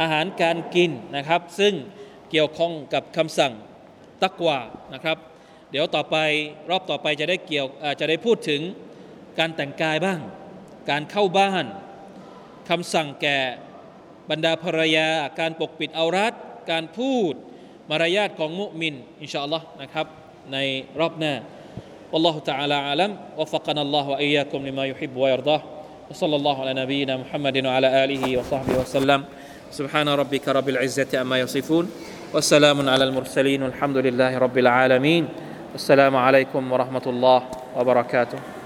[0.00, 1.74] อาหารการกินนะครับ ซึ่ง
[2.30, 3.52] เกี่ยวข้องกับคำสั่ง
[4.22, 4.58] ตักวา
[4.94, 5.18] นะครับ
[5.70, 6.16] เดี๋ยวต่อไป
[6.70, 7.66] รอบต่อไปจะได้เกี่ยว
[8.00, 8.60] จะได้พูดถึง
[9.38, 10.20] การแต่งกายบ้าง
[10.90, 11.64] การเข้าบ้าน
[12.68, 13.38] คำสั่งแก่
[14.30, 15.08] บรรดาภรรยา
[15.40, 16.34] การปกปิดเอารัด
[16.70, 17.34] การพูด
[17.90, 20.06] มารยาทของมุมิน อินชาอัลลอฮ์นะครับ
[20.52, 20.58] ใน
[21.00, 21.34] รอบหน้า
[22.12, 23.16] والله تعالى أعلم.
[23.38, 25.62] وفقنا الله وإياكم لما يحب ويرضاه.
[26.10, 29.24] وصلى الله على نبينا محمد وعلى آله وصحبه وسلم.
[29.70, 31.90] سبحان ربك رب العزة أما يصفون.
[32.34, 35.28] والسلام على المرسلين والحمد لله رب العالمين.
[35.74, 37.42] السلام عليكم ورحمة الله
[37.76, 38.57] وبركاته.